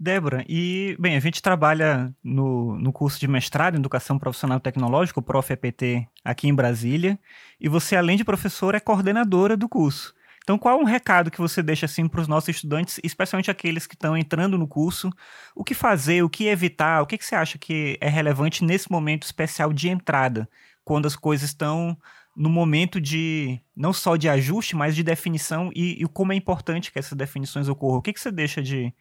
Débora, 0.02 0.44
e, 0.48 0.96
bem, 0.98 1.14
a 1.14 1.20
gente 1.20 1.40
trabalha 1.40 2.12
no, 2.24 2.76
no 2.76 2.92
curso 2.92 3.20
de 3.20 3.28
mestrado 3.28 3.76
em 3.76 3.78
Educação 3.78 4.18
Profissional 4.18 4.58
Tecnológica, 4.58 5.20
o 5.20 5.22
Prof. 5.22 5.52
EPT, 5.52 6.08
aqui 6.24 6.48
em 6.48 6.54
Brasília, 6.54 7.16
e 7.60 7.68
você, 7.68 7.94
além 7.94 8.16
de 8.16 8.24
professora, 8.24 8.78
é 8.78 8.80
coordenadora 8.80 9.56
do 9.56 9.68
curso. 9.68 10.12
Então, 10.42 10.58
qual 10.58 10.78
é 10.78 10.82
um 10.82 10.86
recado 10.86 11.30
que 11.30 11.38
você 11.38 11.62
deixa 11.62 11.86
assim 11.86 12.08
para 12.08 12.20
os 12.20 12.28
nossos 12.28 12.48
estudantes, 12.48 12.98
especialmente 13.04 13.50
aqueles 13.50 13.86
que 13.86 13.94
estão 13.94 14.16
entrando 14.16 14.58
no 14.58 14.66
curso? 14.66 15.10
O 15.54 15.62
que 15.62 15.74
fazer, 15.74 16.22
o 16.22 16.28
que 16.28 16.46
evitar? 16.46 17.00
O 17.00 17.06
que, 17.06 17.16
que 17.16 17.24
você 17.24 17.34
acha 17.34 17.58
que 17.58 17.96
é 18.00 18.08
relevante 18.08 18.64
nesse 18.64 18.90
momento 18.90 19.22
especial 19.22 19.72
de 19.72 19.88
entrada, 19.88 20.48
quando 20.84 21.06
as 21.06 21.14
coisas 21.14 21.50
estão 21.50 21.96
no 22.34 22.48
momento 22.48 23.00
de 23.00 23.60
não 23.76 23.92
só 23.92 24.16
de 24.16 24.28
ajuste, 24.28 24.74
mas 24.74 24.96
de 24.96 25.02
definição 25.02 25.70
e, 25.74 26.02
e 26.02 26.08
como 26.08 26.32
é 26.32 26.36
importante 26.36 26.90
que 26.90 26.98
essas 26.98 27.16
definições 27.16 27.68
ocorram? 27.68 27.98
O 27.98 28.02
que, 28.02 28.12
que 28.12 28.20
você 28.20 28.32
deixa 28.32 28.62
de, 28.62 28.92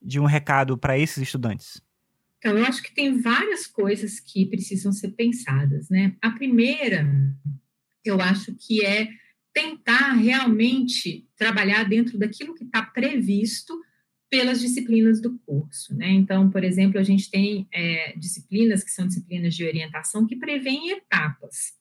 de 0.00 0.20
um 0.20 0.26
recado 0.26 0.76
para 0.76 0.98
esses 0.98 1.18
estudantes? 1.18 1.80
Então, 2.38 2.58
eu 2.58 2.64
acho 2.66 2.82
que 2.82 2.92
tem 2.92 3.20
várias 3.20 3.68
coisas 3.68 4.18
que 4.18 4.46
precisam 4.46 4.92
ser 4.92 5.12
pensadas, 5.12 5.88
né? 5.88 6.16
A 6.20 6.32
primeira, 6.32 7.06
eu 8.04 8.20
acho 8.20 8.52
que 8.56 8.84
é 8.84 9.08
tentar 9.52 10.12
realmente 10.12 11.28
trabalhar 11.36 11.84
dentro 11.84 12.18
daquilo 12.18 12.54
que 12.54 12.64
está 12.64 12.82
previsto 12.82 13.78
pelas 14.30 14.60
disciplinas 14.60 15.20
do 15.20 15.38
curso, 15.40 15.94
né? 15.94 16.10
Então, 16.10 16.48
por 16.48 16.64
exemplo, 16.64 16.98
a 16.98 17.02
gente 17.02 17.30
tem 17.30 17.68
é, 17.70 18.14
disciplinas 18.16 18.82
que 18.82 18.90
são 18.90 19.06
disciplinas 19.06 19.54
de 19.54 19.62
orientação 19.62 20.26
que 20.26 20.36
prevêem 20.36 20.90
etapas. 20.90 21.74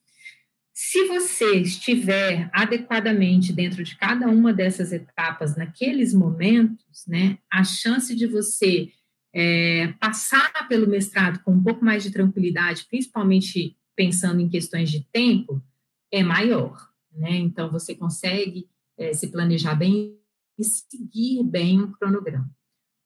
Se 0.74 1.08
você 1.08 1.60
estiver 1.62 2.50
adequadamente 2.52 3.54
dentro 3.54 3.84
de 3.84 3.96
cada 3.96 4.28
uma 4.28 4.52
dessas 4.52 4.92
etapas 4.92 5.56
naqueles 5.56 6.14
momentos, 6.14 7.06
né, 7.08 7.38
a 7.50 7.64
chance 7.64 8.14
de 8.14 8.28
você 8.28 8.92
é, 9.34 9.94
passar 10.00 10.68
pelo 10.68 10.90
mestrado 10.90 11.42
com 11.44 11.54
um 11.54 11.64
pouco 11.64 11.86
mais 11.86 12.04
de 12.04 12.12
tranquilidade, 12.12 12.86
principalmente 12.90 13.78
pensando 13.96 14.42
em 14.42 14.50
questões 14.50 14.92
de 14.92 15.08
tempo, 15.14 15.64
é 16.12 16.22
maior 16.22 16.91
né? 17.14 17.36
Então, 17.36 17.72
você 17.72 17.96
consegue 17.96 18.70
é, 18.98 19.14
se 19.14 19.28
planejar 19.28 19.76
bem 19.76 20.18
e 20.58 20.64
seguir 20.64 21.44
bem 21.44 21.82
um 21.82 21.92
cronograma. 21.92 22.50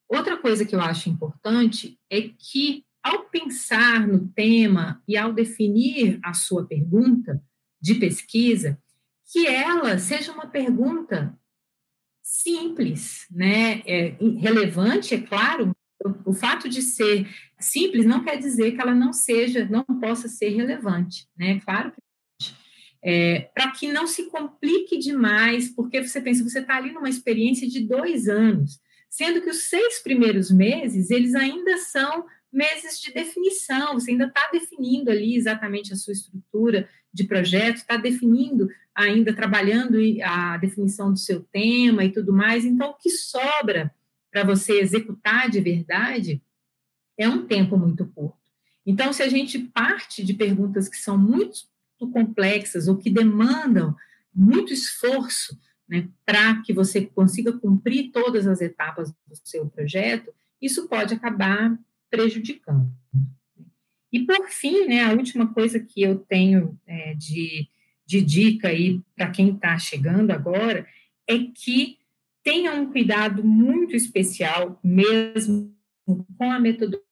Outra 0.08 0.38
coisa 0.38 0.66
que 0.66 0.76
eu 0.76 0.82
acho 0.82 1.10
importante 1.10 2.00
é 2.10 2.22
que, 2.22 2.86
ao 3.04 3.26
pensar 3.30 4.08
no 4.08 4.28
tema 4.30 5.02
e 5.08 5.18
ao 5.18 5.34
definir 5.34 6.20
a 6.24 6.34
sua 6.34 6.66
pergunta 6.66 7.42
de 7.82 7.96
pesquisa, 7.96 8.80
que 9.32 9.48
ela 9.48 9.98
seja 9.98 10.32
uma 10.32 10.48
pergunta 10.48 11.38
simples, 12.22 13.28
né? 13.32 13.82
É, 13.86 14.16
relevante, 14.40 15.16
é 15.16 15.22
claro. 15.22 15.72
O, 16.04 16.32
o 16.32 16.34
fato 16.34 16.68
de 16.68 16.82
ser 16.82 17.28
simples 17.60 18.06
não 18.06 18.24
quer 18.24 18.38
dizer 18.38 18.74
que 18.74 18.82
ela 18.82 18.94
não 18.94 19.14
seja, 19.14 19.66
não 19.66 19.84
possa 19.84 20.28
ser 20.28 20.50
relevante, 20.50 21.28
né? 21.38 21.60
Claro 21.62 21.92
que 21.92 22.02
é, 23.08 23.52
para 23.54 23.70
que 23.70 23.88
não 23.88 24.08
se 24.08 24.24
complique 24.32 24.98
demais, 24.98 25.70
porque 25.70 26.02
você 26.02 26.20
pensa, 26.20 26.44
você 26.44 26.60
está 26.60 26.78
ali 26.78 26.92
numa 26.92 27.08
experiência 27.08 27.68
de 27.68 27.82
dois 27.82 28.28
anos, 28.28 28.80
sendo 29.08 29.44
que 29.44 29.50
os 29.52 29.70
seis 29.70 30.00
primeiros 30.00 30.50
meses, 30.50 31.12
eles 31.12 31.36
ainda 31.36 31.78
são 31.78 32.26
meses 32.52 33.00
de 33.00 33.14
definição, 33.14 33.94
você 33.94 34.10
ainda 34.10 34.26
está 34.26 34.50
definindo 34.52 35.12
ali 35.12 35.36
exatamente 35.36 35.94
a 35.94 35.96
sua 35.96 36.14
estrutura 36.14 36.90
de 37.14 37.26
projeto, 37.26 37.78
está 37.78 37.96
definindo 37.96 38.68
ainda, 38.96 39.36
trabalhando 39.36 40.00
a 40.24 40.58
definição 40.58 41.12
do 41.12 41.20
seu 41.20 41.44
tema 41.44 42.04
e 42.04 42.12
tudo 42.12 42.34
mais, 42.34 42.66
então 42.66 42.90
o 42.90 42.98
que 42.98 43.12
sobra 43.12 43.94
para 44.32 44.44
você 44.44 44.80
executar 44.80 45.48
de 45.48 45.62
verdade 45.62 46.42
é 47.20 47.30
um 47.30 47.46
tempo 47.46 47.78
muito 47.78 48.04
curto. 48.08 48.36
Então, 48.84 49.14
se 49.14 49.22
a 49.22 49.30
gente 49.30 49.60
parte 49.60 50.24
de 50.26 50.34
perguntas 50.34 50.90
que 50.90 50.98
são 50.98 51.18
muito 51.18 51.75
complexas 52.00 52.88
ou 52.88 52.98
que 52.98 53.10
demandam 53.10 53.96
muito 54.34 54.74
esforço 54.74 55.58
né, 55.88 56.10
para 56.26 56.62
que 56.62 56.74
você 56.74 57.06
consiga 57.06 57.54
cumprir 57.54 58.12
todas 58.12 58.48
as 58.48 58.62
etapas 58.62 59.12
do 59.12 59.36
seu 59.44 59.68
projeto, 59.68 60.34
isso 60.62 60.88
pode 60.88 61.14
acabar 61.14 61.78
prejudicando. 62.10 62.92
E 64.12 64.26
por 64.26 64.50
fim, 64.50 64.86
né, 64.88 65.04
a 65.04 65.14
última 65.14 65.54
coisa 65.54 65.80
que 65.80 66.02
eu 66.02 66.18
tenho 66.18 66.80
é, 66.88 67.14
de, 67.16 67.68
de 68.06 68.22
dica 68.22 68.70
aí 68.70 69.02
para 69.16 69.30
quem 69.30 69.50
está 69.50 69.78
chegando 69.78 70.32
agora 70.32 70.88
é 71.28 71.38
que 71.40 71.98
tenha 72.44 72.74
um 72.74 72.92
cuidado 72.92 73.44
muito 73.44 73.96
especial 73.96 74.80
mesmo 74.84 75.74
com 76.06 76.52
a 76.52 76.60
metodologia 76.60 77.05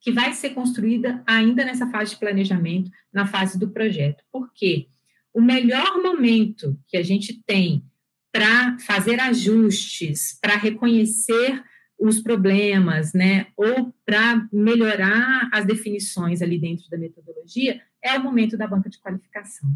que 0.00 0.12
vai 0.12 0.32
ser 0.32 0.50
construída 0.50 1.22
ainda 1.26 1.64
nessa 1.64 1.86
fase 1.88 2.12
de 2.12 2.18
planejamento, 2.18 2.90
na 3.12 3.26
fase 3.26 3.58
do 3.58 3.70
projeto. 3.70 4.24
Por 4.32 4.52
quê? 4.52 4.88
O 5.32 5.40
melhor 5.40 6.02
momento 6.02 6.78
que 6.88 6.96
a 6.96 7.02
gente 7.02 7.42
tem 7.44 7.84
para 8.32 8.76
fazer 8.80 9.20
ajustes, 9.20 10.38
para 10.40 10.56
reconhecer 10.56 11.62
os 11.98 12.20
problemas, 12.20 13.12
né, 13.12 13.46
ou 13.56 13.94
para 14.04 14.46
melhorar 14.52 15.48
as 15.52 15.64
definições 15.64 16.42
ali 16.42 16.58
dentro 16.58 16.88
da 16.90 16.98
metodologia, 16.98 17.80
é 18.02 18.18
o 18.18 18.22
momento 18.22 18.56
da 18.56 18.66
banca 18.66 18.90
de 18.90 18.98
qualificação. 18.98 19.70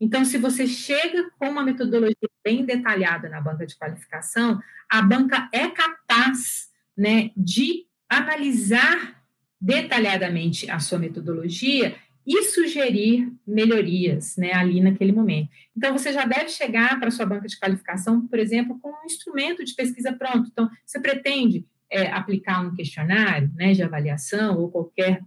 Então, 0.00 0.24
se 0.24 0.36
você 0.36 0.66
chega 0.66 1.30
com 1.38 1.48
uma 1.48 1.62
metodologia 1.62 2.28
bem 2.44 2.64
detalhada 2.64 3.28
na 3.28 3.40
banca 3.40 3.64
de 3.64 3.76
qualificação, 3.76 4.60
a 4.88 5.00
banca 5.00 5.48
é 5.52 5.68
capaz 5.68 6.68
né, 6.96 7.30
de 7.36 7.86
analisar 8.18 9.22
detalhadamente 9.60 10.70
a 10.70 10.78
sua 10.78 10.98
metodologia 10.98 11.96
e 12.26 12.42
sugerir 12.44 13.30
melhorias 13.46 14.36
né, 14.36 14.52
ali 14.52 14.80
naquele 14.80 15.12
momento. 15.12 15.50
Então, 15.76 15.92
você 15.92 16.12
já 16.12 16.24
deve 16.24 16.48
chegar 16.48 16.98
para 16.98 17.10
sua 17.10 17.26
banca 17.26 17.46
de 17.46 17.58
qualificação, 17.58 18.26
por 18.26 18.38
exemplo, 18.38 18.78
com 18.80 18.88
um 18.88 19.04
instrumento 19.04 19.64
de 19.64 19.74
pesquisa 19.74 20.12
pronto. 20.12 20.48
Então, 20.50 20.68
você 20.84 20.98
pretende 20.98 21.66
é, 21.90 22.10
aplicar 22.10 22.64
um 22.64 22.74
questionário 22.74 23.50
né, 23.54 23.72
de 23.72 23.82
avaliação 23.82 24.58
ou 24.58 24.70
qualquer 24.70 25.22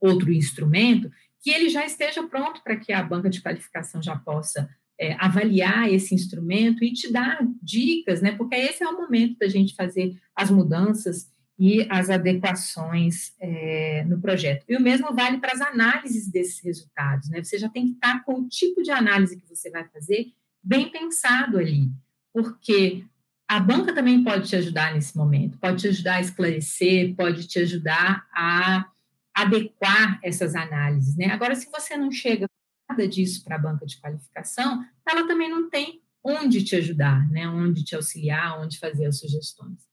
outro 0.00 0.32
instrumento, 0.32 1.10
que 1.40 1.50
ele 1.50 1.68
já 1.68 1.84
esteja 1.84 2.22
pronto 2.26 2.62
para 2.62 2.76
que 2.76 2.92
a 2.92 3.02
banca 3.02 3.30
de 3.30 3.40
qualificação 3.40 4.02
já 4.02 4.16
possa 4.16 4.68
é, 5.00 5.14
avaliar 5.18 5.92
esse 5.92 6.14
instrumento 6.14 6.84
e 6.84 6.92
te 6.92 7.10
dar 7.12 7.38
dicas, 7.62 8.20
né? 8.20 8.32
Porque 8.32 8.56
esse 8.56 8.82
é 8.82 8.88
o 8.88 8.96
momento 8.96 9.38
da 9.38 9.48
gente 9.48 9.74
fazer 9.74 10.16
as 10.34 10.50
mudanças 10.50 11.30
e 11.58 11.86
as 11.90 12.08
adequações 12.08 13.32
é, 13.40 14.04
no 14.04 14.20
projeto. 14.20 14.64
E 14.68 14.76
o 14.76 14.80
mesmo 14.80 15.12
vale 15.12 15.38
para 15.38 15.52
as 15.52 15.60
análises 15.60 16.30
desses 16.30 16.60
resultados, 16.60 17.28
né? 17.28 17.42
Você 17.42 17.58
já 17.58 17.68
tem 17.68 17.86
que 17.86 17.92
estar 17.94 18.24
com 18.24 18.40
o 18.40 18.48
tipo 18.48 18.82
de 18.82 18.90
análise 18.92 19.36
que 19.36 19.48
você 19.48 19.68
vai 19.70 19.86
fazer 19.88 20.32
bem 20.62 20.88
pensado 20.90 21.58
ali, 21.58 21.90
porque 22.32 23.04
a 23.48 23.58
banca 23.58 23.92
também 23.92 24.22
pode 24.22 24.48
te 24.48 24.54
ajudar 24.54 24.94
nesse 24.94 25.16
momento, 25.16 25.58
pode 25.58 25.80
te 25.80 25.88
ajudar 25.88 26.16
a 26.16 26.20
esclarecer, 26.20 27.16
pode 27.16 27.48
te 27.48 27.58
ajudar 27.58 28.26
a 28.32 28.86
adequar 29.34 30.20
essas 30.22 30.54
análises, 30.54 31.16
né? 31.16 31.26
Agora, 31.26 31.56
se 31.56 31.68
você 31.70 31.96
não 31.96 32.12
chega 32.12 32.48
nada 32.88 33.08
disso 33.08 33.42
para 33.44 33.56
a 33.56 33.58
banca 33.58 33.84
de 33.84 34.00
qualificação, 34.00 34.84
ela 35.08 35.26
também 35.26 35.50
não 35.50 35.68
tem 35.68 36.00
onde 36.22 36.62
te 36.62 36.76
ajudar, 36.76 37.28
né? 37.30 37.48
Onde 37.48 37.84
te 37.84 37.96
auxiliar, 37.96 38.60
onde 38.60 38.78
fazer 38.78 39.06
as 39.06 39.18
sugestões. 39.18 39.88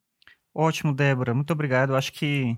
Ótimo, 0.55 0.93
Débora, 0.93 1.33
muito 1.33 1.51
obrigado. 1.51 1.89
Eu 1.89 1.97
acho 1.97 2.13
que 2.13 2.57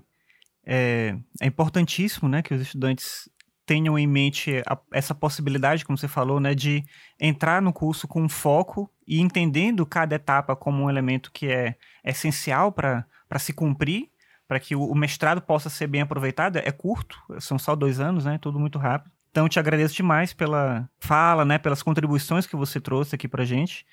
é, 0.64 1.16
é, 1.40 1.46
importantíssimo, 1.46 2.28
né, 2.28 2.42
que 2.42 2.54
os 2.54 2.62
estudantes 2.62 3.28
tenham 3.66 3.98
em 3.98 4.06
mente 4.06 4.62
a, 4.66 4.78
essa 4.92 5.14
possibilidade, 5.14 5.84
como 5.84 5.98
você 5.98 6.06
falou, 6.06 6.38
né, 6.38 6.54
de 6.54 6.84
entrar 7.20 7.60
no 7.60 7.72
curso 7.72 8.06
com 8.06 8.28
foco 8.28 8.88
e 9.06 9.20
entendendo 9.20 9.84
cada 9.84 10.14
etapa 10.14 10.54
como 10.54 10.84
um 10.84 10.88
elemento 10.88 11.32
que 11.32 11.48
é 11.48 11.74
essencial 12.04 12.70
para 12.70 13.04
se 13.38 13.52
cumprir 13.52 14.08
para 14.48 14.58
que 14.58 14.74
o, 14.74 14.94
mestrado 14.94 15.42
possa 15.42 15.68
ser 15.68 15.86
bem 15.86 16.00
aproveitado. 16.00 16.56
É 16.56 16.72
curto, 16.72 17.18
são 17.38 17.58
só 17.58 17.76
dois 17.76 18.00
anos, 18.00 18.24
né? 18.24 18.38
Tudo 18.38 18.58
muito 18.58 18.78
rápido. 18.78 19.12
Então, 19.30 19.46
te 19.46 19.58
agradeço 19.58 19.94
demais 19.94 20.32
pela 20.32 20.88
fala, 20.98 21.44
né? 21.44 21.58
Pelas 21.58 21.82
contribuições 21.82 22.46
que 22.46 22.56
você 22.56 22.80
trouxe 22.80 23.14
aqui 23.14 23.28
para 23.28 23.44
gente. 23.44 23.84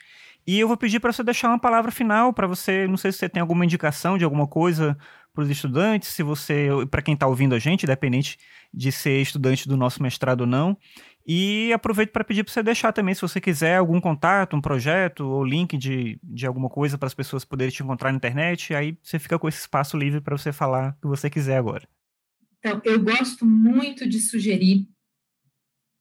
E 0.48 0.60
eu 0.60 0.68
vou 0.68 0.78
pedir 0.78 1.00
para 1.00 1.12
você 1.12 1.24
deixar 1.24 1.50
uma 1.50 1.60
palavra 1.60 1.92
final 1.92 2.32
para 2.32 2.46
você. 2.46 2.88
Não 2.88 2.98
sei 2.98 3.12
se 3.12 3.18
você 3.18 3.30
tem 3.30 3.42
alguma 3.42 3.66
indicação 3.66 4.18
de 4.18 4.24
alguma 4.24 4.48
coisa 4.48 4.96
para 5.34 5.44
os 5.44 5.50
estudantes, 5.50 6.10
se 6.10 6.24
você, 6.24 6.70
para 6.90 7.02
quem 7.02 7.14
está 7.14 7.28
ouvindo 7.28 7.56
a 7.56 7.60
gente, 7.60 7.84
independente 7.84 8.38
de 8.74 8.92
ser 8.92 9.22
estudante 9.22 9.68
do 9.68 9.76
nosso 9.76 10.02
mestrado 10.02 10.42
ou 10.42 10.48
não. 10.48 10.78
E 11.28 11.74
aproveito 11.74 12.12
para 12.12 12.24
pedir 12.24 12.44
para 12.44 12.54
você 12.54 12.62
deixar 12.62 12.94
também, 12.94 13.16
se 13.16 13.22
você 13.22 13.42
quiser, 13.42 13.78
algum 13.78 14.00
contato, 14.00 14.56
um 14.56 14.62
projeto 14.62 15.22
ou 15.22 15.44
link 15.44 15.76
de, 15.78 16.20
de 16.24 16.46
alguma 16.46 16.70
coisa 16.70 16.98
para 16.98 17.08
as 17.08 17.16
pessoas 17.16 17.44
poderem 17.44 17.74
te 17.74 17.82
encontrar 17.82 18.12
na 18.12 18.18
internet. 18.18 18.76
Aí 18.76 18.98
você 19.02 19.18
fica 19.18 19.40
com 19.40 19.48
esse 19.48 19.60
espaço 19.60 19.98
livre 19.98 20.22
para 20.22 20.38
você 20.38 20.54
falar 20.54 20.96
o 20.98 21.02
que 21.02 21.08
você 21.08 21.30
quiser 21.30 21.58
agora. 21.58 21.88
Então, 22.60 22.80
eu 22.84 23.04
gosto 23.04 23.46
muito 23.46 24.08
de 24.08 24.20
sugerir 24.20 24.88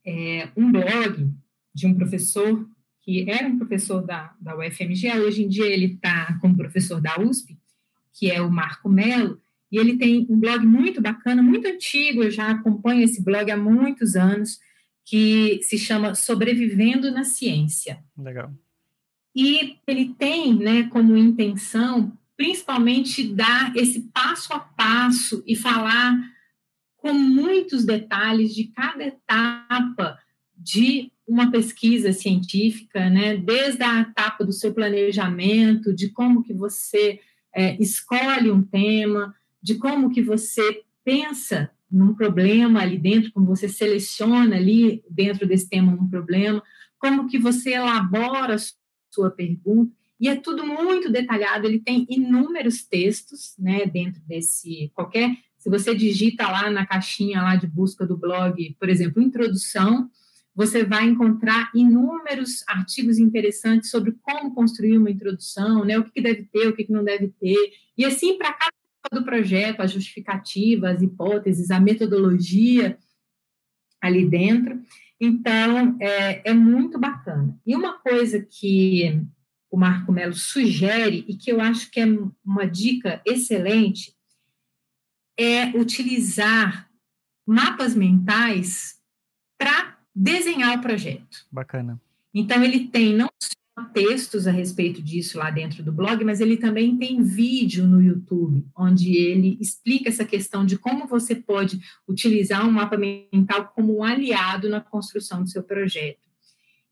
é, 0.07 0.49
um 0.55 0.71
blog 0.71 1.31
de 1.75 1.87
um 1.87 1.95
professor 1.95 2.69
que 3.05 3.29
era 3.31 3.47
um 3.47 3.59
professor 3.59 4.03
da, 4.03 4.35
da 4.41 4.57
UFMG, 4.57 5.21
hoje 5.21 5.45
em 5.45 5.49
dia 5.49 5.67
ele 5.67 5.87
está 5.87 6.39
como 6.41 6.57
professor 6.57 7.03
da 7.03 7.21
USP, 7.21 7.59
que 8.15 8.31
é 8.31 8.41
o 8.41 8.51
Marco 8.51 8.89
Melo, 8.89 9.39
e 9.71 9.77
ele 9.77 9.99
tem 9.99 10.27
um 10.31 10.39
blog 10.39 10.65
muito 10.65 11.03
bacana, 11.03 11.43
muito 11.43 11.69
antigo, 11.69 12.23
eu 12.23 12.31
já 12.31 12.51
acompanho 12.51 13.03
esse 13.03 13.23
blog 13.23 13.51
há 13.51 13.57
muitos 13.57 14.17
anos, 14.17 14.59
que 15.05 15.61
se 15.63 15.77
chama 15.77 16.15
Sobrevivendo 16.15 17.11
na 17.11 17.25
Ciência. 17.25 18.03
Legal. 18.17 18.51
E 19.35 19.77
ele 19.87 20.15
tem, 20.15 20.55
né, 20.55 20.85
como 20.85 21.15
intenção, 21.15 22.17
principalmente 22.37 23.35
dar 23.35 23.77
esse 23.77 24.01
passo 24.15 24.55
a 24.55 24.61
passo 24.61 25.43
e 25.47 25.55
falar 25.55 26.19
com 26.97 27.13
muitos 27.13 27.85
detalhes 27.85 28.55
de 28.55 28.65
cada 28.69 29.05
etapa 29.05 30.19
de 30.57 31.13
uma 31.27 31.51
pesquisa 31.51 32.13
científica, 32.13 33.09
né, 33.09 33.37
desde 33.37 33.83
a 33.83 34.01
etapa 34.01 34.45
do 34.45 34.53
seu 34.53 34.75
planejamento, 34.75 35.95
de 35.95 36.11
como 36.11 36.43
que 36.43 36.53
você 36.53 37.21
é, 37.55 37.77
escolhe 37.83 38.51
um 38.51 38.63
tema, 38.63 39.35
de 39.63 39.77
como 39.77 40.11
que 40.11 40.23
você 40.23 40.83
pensa 41.03 41.71
num 41.91 42.15
problema 42.15 42.81
ali 42.81 42.99
dentro, 42.99 43.33
como 43.33 43.47
você 43.47 43.69
seleciona 43.69 44.57
ali 44.57 45.03
dentro 45.09 45.47
desse 45.47 45.69
tema 45.69 45.93
um 45.93 46.09
problema, 46.09 46.63
como 46.99 47.29
que 47.29 47.39
você 47.39 47.75
elabora 47.75 48.57
a 48.57 48.59
sua 49.11 49.31
pergunta, 49.31 49.93
e 50.21 50.29
é 50.29 50.37
tudo 50.37 50.67
muito 50.67 51.11
detalhado, 51.11 51.67
ele 51.67 51.81
tem 51.81 52.07
inúmeros 52.09 52.83
textos, 52.83 53.55
né, 53.59 53.87
dentro 53.87 54.21
desse, 54.27 54.91
qualquer, 54.95 55.37
se 55.59 55.71
você 55.71 55.95
digita 55.95 56.47
lá 56.49 56.71
na 56.71 56.87
caixinha 56.87 57.43
lá 57.43 57.57
de 57.57 57.67
busca 57.67 58.07
do 58.07 58.17
blog, 58.17 58.77
por 58.79 58.89
exemplo, 58.89 59.23
introdução, 59.23 60.11
você 60.55 60.85
vai 60.85 61.05
encontrar 61.05 61.71
inúmeros 61.75 62.63
artigos 62.69 63.19
interessantes 63.19 63.91
sobre 63.91 64.13
como 64.23 64.55
construir 64.55 64.97
uma 64.97 65.11
introdução, 65.11 65.85
né, 65.85 65.99
o 65.99 66.05
que, 66.05 66.21
deve 66.21 66.45
ter, 66.45 66.69
o 66.69 66.77
que, 66.77 66.91
não 66.91 67.03
deve 67.03 67.29
ter, 67.41 67.73
e 67.99 68.05
assim 68.05 68.39
para 68.39 68.53
cada 68.53 68.73
do 69.13 69.25
projeto, 69.25 69.81
a 69.81 69.87
justificativa, 69.87 70.91
as 70.91 71.03
hipóteses, 71.03 71.71
a 71.71 71.79
metodologia 71.79 72.99
ali 74.01 74.29
dentro. 74.29 74.83
Então, 75.21 75.97
é, 76.01 76.51
é 76.51 76.55
muito 76.55 76.99
bacana. 76.99 77.59
E 77.67 77.77
uma 77.77 77.99
coisa 77.99 78.41
que 78.41 79.23
o 79.71 79.77
Marco 79.77 80.13
Melo 80.13 80.35
sugere, 80.35 81.25
e 81.29 81.37
que 81.37 81.51
eu 81.51 81.61
acho 81.61 81.91
que 81.91 82.01
é 82.01 82.07
uma 82.45 82.67
dica 82.67 83.21
excelente, 83.27 84.15
é 85.37 85.67
utilizar 85.77 86.89
mapas 87.47 87.95
mentais 87.95 89.01
para 89.59 89.94
desenhar 90.15 90.79
o 90.79 90.83
projeto. 90.83 91.47
Bacana. 91.51 92.01
Então, 92.33 92.63
ele 92.63 92.89
tem 92.89 93.15
não 93.15 93.29
textos 93.93 94.47
a 94.47 94.53
respeito 94.53 95.03
disso 95.03 95.39
lá 95.39 95.51
dentro 95.51 95.83
do 95.83 95.93
blog, 95.93 96.25
mas 96.25 96.41
ele 96.41 96.57
também 96.57 96.97
tem 96.97 97.23
vídeo 97.23 97.87
no 97.87 98.01
YouTube, 98.01 98.65
onde 98.77 99.17
ele 99.17 99.59
explica 99.61 100.09
essa 100.09 100.25
questão 100.25 100.65
de 100.65 100.79
como 100.79 101.07
você 101.07 101.35
pode 101.35 101.81
utilizar 102.09 102.67
um 102.67 102.71
mapa 102.71 102.97
mental 102.97 103.73
como 103.75 103.99
um 103.99 104.05
aliado 104.05 104.69
na 104.69 104.81
construção 104.81 105.43
do 105.43 105.49
seu 105.49 105.63
projeto. 105.63 106.29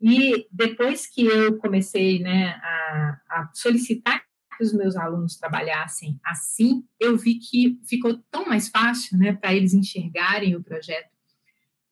E 0.00 0.46
depois 0.50 1.06
que 1.06 1.24
eu 1.24 1.56
comecei 1.58 2.18
né, 2.18 2.48
a, 2.48 3.20
a 3.30 3.50
solicitar 3.54 4.24
que 4.56 4.64
os 4.64 4.72
meus 4.72 4.96
alunos 4.96 5.36
trabalhassem 5.36 6.18
assim, 6.24 6.84
eu 6.98 7.16
vi 7.16 7.36
que 7.36 7.78
ficou 7.88 8.18
tão 8.30 8.46
mais 8.46 8.68
fácil 8.68 9.16
né, 9.16 9.32
para 9.32 9.54
eles 9.54 9.72
enxergarem 9.72 10.56
o 10.56 10.62
projeto 10.62 11.11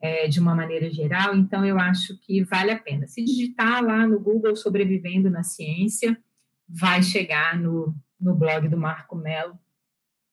é, 0.01 0.27
de 0.27 0.41
uma 0.41 0.55
maneira 0.55 0.91
geral, 0.91 1.37
então 1.37 1.65
eu 1.65 1.79
acho 1.79 2.19
que 2.21 2.43
vale 2.43 2.71
a 2.71 2.79
pena. 2.79 3.07
Se 3.07 3.23
digitar 3.23 3.85
lá 3.85 4.07
no 4.07 4.19
Google 4.19 4.57
Sobrevivendo 4.57 5.29
na 5.29 5.43
Ciência, 5.43 6.19
vai 6.67 7.03
chegar 7.03 7.59
no, 7.59 7.95
no 8.19 8.35
blog 8.35 8.69
do 8.69 8.79
Marco 8.79 9.17
Melo 9.17 9.59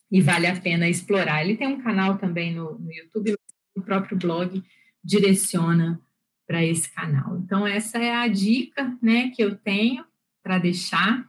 e 0.09 0.21
vale 0.21 0.47
a 0.47 0.59
pena 0.59 0.87
explorar. 0.87 1.43
Ele 1.43 1.57
tem 1.57 1.67
um 1.67 1.81
canal 1.81 2.17
também 2.17 2.53
no, 2.53 2.79
no 2.79 2.91
YouTube, 2.91 3.35
o 3.75 3.81
próprio 3.81 4.17
blog 4.17 4.63
direciona 5.03 6.01
para 6.45 6.63
esse 6.63 6.89
canal. 6.93 7.37
Então, 7.37 7.67
essa 7.67 7.97
é 7.97 8.15
a 8.15 8.27
dica 8.27 8.97
né, 9.01 9.29
que 9.31 9.43
eu 9.43 9.55
tenho 9.55 10.05
para 10.41 10.57
deixar 10.59 11.27